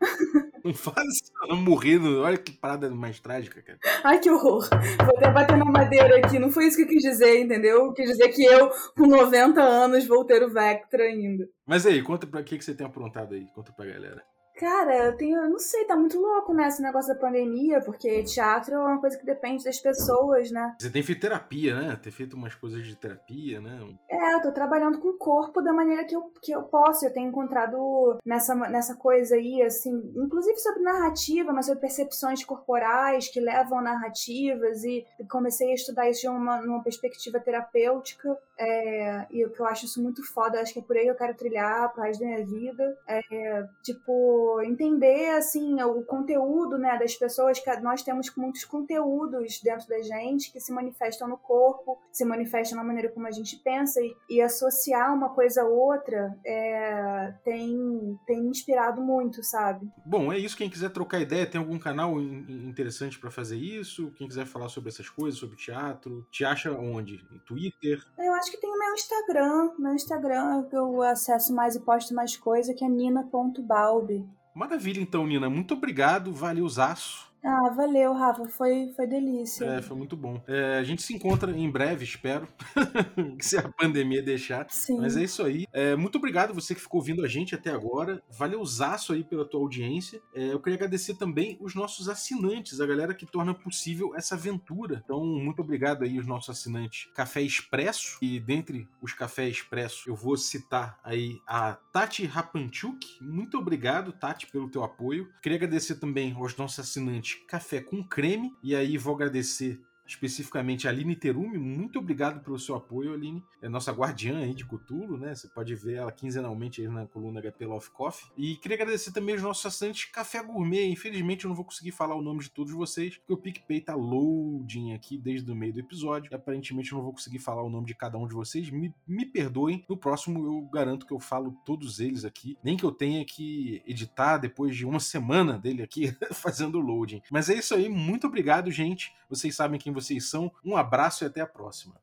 [0.64, 2.00] Não faz isso, não morrer.
[2.00, 3.78] Olha que parada mais trágica, cara.
[4.02, 4.66] Ai, que horror.
[5.04, 6.38] Vou até bater na madeira aqui.
[6.38, 7.92] Não foi isso que eu quis dizer, entendeu?
[7.92, 11.46] Quis dizer que eu, com 90 anos, vou ter o Vectra ainda.
[11.66, 13.46] Mas aí, conta pra que, que você tem aprontado aí.
[13.54, 14.24] Conta pra galera.
[14.56, 15.36] Cara, eu tenho.
[15.36, 16.68] Eu não sei, tá muito louco, né?
[16.68, 20.74] Esse negócio da pandemia, porque teatro é uma coisa que depende das pessoas, né?
[20.78, 21.98] Você tem feito terapia, né?
[22.02, 23.78] Ter feito umas coisas de terapia, né?
[24.08, 27.04] É, eu tô trabalhando com o corpo da maneira que eu, que eu posso.
[27.04, 33.28] Eu tenho encontrado nessa, nessa coisa aí, assim, inclusive sobre narrativa, mas sobre percepções corporais
[33.28, 38.36] que levam a narrativas, e comecei a estudar isso de uma, numa perspectiva terapêutica.
[38.58, 41.10] É, e o que eu acho isso muito foda, acho que é por aí que
[41.10, 42.98] eu quero trilhar pro resto da minha vida.
[43.06, 49.88] É, tipo entender assim o conteúdo né, das pessoas, que nós temos muitos conteúdos dentro
[49.88, 54.00] da gente que se manifestam no corpo, se manifestam na maneira como a gente pensa
[54.00, 59.88] e, e associar uma coisa a outra é, tem, tem me inspirado muito, sabe?
[60.04, 60.56] Bom, é isso.
[60.56, 64.10] Quem quiser trocar ideia, tem algum canal interessante para fazer isso?
[64.12, 67.24] Quem quiser falar sobre essas coisas, sobre teatro, te acha onde?
[67.44, 68.02] Twitter?
[68.18, 69.70] Eu acho que tem o meu Instagram.
[69.76, 74.24] Meu Instagram que eu acesso mais e posto mais coisa, que é nina.balbi.
[74.54, 75.50] Maravilha, então, Nina.
[75.50, 76.32] Muito obrigado.
[76.32, 77.25] Valeu, Zaço.
[77.46, 78.48] Ah, valeu, Rafa.
[78.48, 79.64] Foi, foi delícia.
[79.64, 80.42] É, foi muito bom.
[80.48, 82.48] É, a gente se encontra em breve, espero.
[83.40, 84.66] se a pandemia deixar.
[84.68, 84.98] Sim.
[84.98, 85.64] Mas é isso aí.
[85.72, 88.20] É, muito obrigado você que ficou ouvindo a gente até agora.
[88.28, 90.20] Valeuzaço aí pela tua audiência.
[90.34, 95.02] É, eu queria agradecer também os nossos assinantes, a galera que torna possível essa aventura.
[95.04, 98.18] Então, muito obrigado aí os nossos assinantes Café Expresso.
[98.20, 103.06] E dentre os Café Expresso, eu vou citar aí a Tati Rapanchuk.
[103.20, 105.28] Muito obrigado, Tati, pelo teu apoio.
[105.40, 108.54] Queria agradecer também aos nossos assinantes café com creme.
[108.62, 111.58] E aí vou agradecer especificamente a Aline Terumi.
[111.58, 113.42] Muito obrigado pelo seu apoio, Aline.
[113.60, 115.34] É nossa guardiã aí de Cutulo, né?
[115.34, 118.30] Você pode ver ela quinzenalmente aí na coluna HP Love Coffee.
[118.36, 120.88] E queria agradecer também os nossos assinantes Café Gourmet.
[120.88, 123.94] Infelizmente eu não vou conseguir falar o nome de todos vocês, porque o PicPay tá
[123.94, 126.30] loading aqui desde o meio do episódio.
[126.32, 128.70] E aparentemente eu não vou conseguir falar o nome de cada um de vocês.
[128.70, 129.84] Me, me perdoem.
[129.88, 132.56] No próximo eu garanto que eu falo todos eles aqui.
[132.62, 137.22] Nem que eu tenha que editar depois de uma semana dele aqui fazendo loading.
[137.30, 137.88] Mas é isso aí.
[137.88, 139.12] Muito obrigado, gente.
[139.28, 140.52] Vocês sabem quem vocês são.
[140.64, 141.94] Um abraço e até a próxima.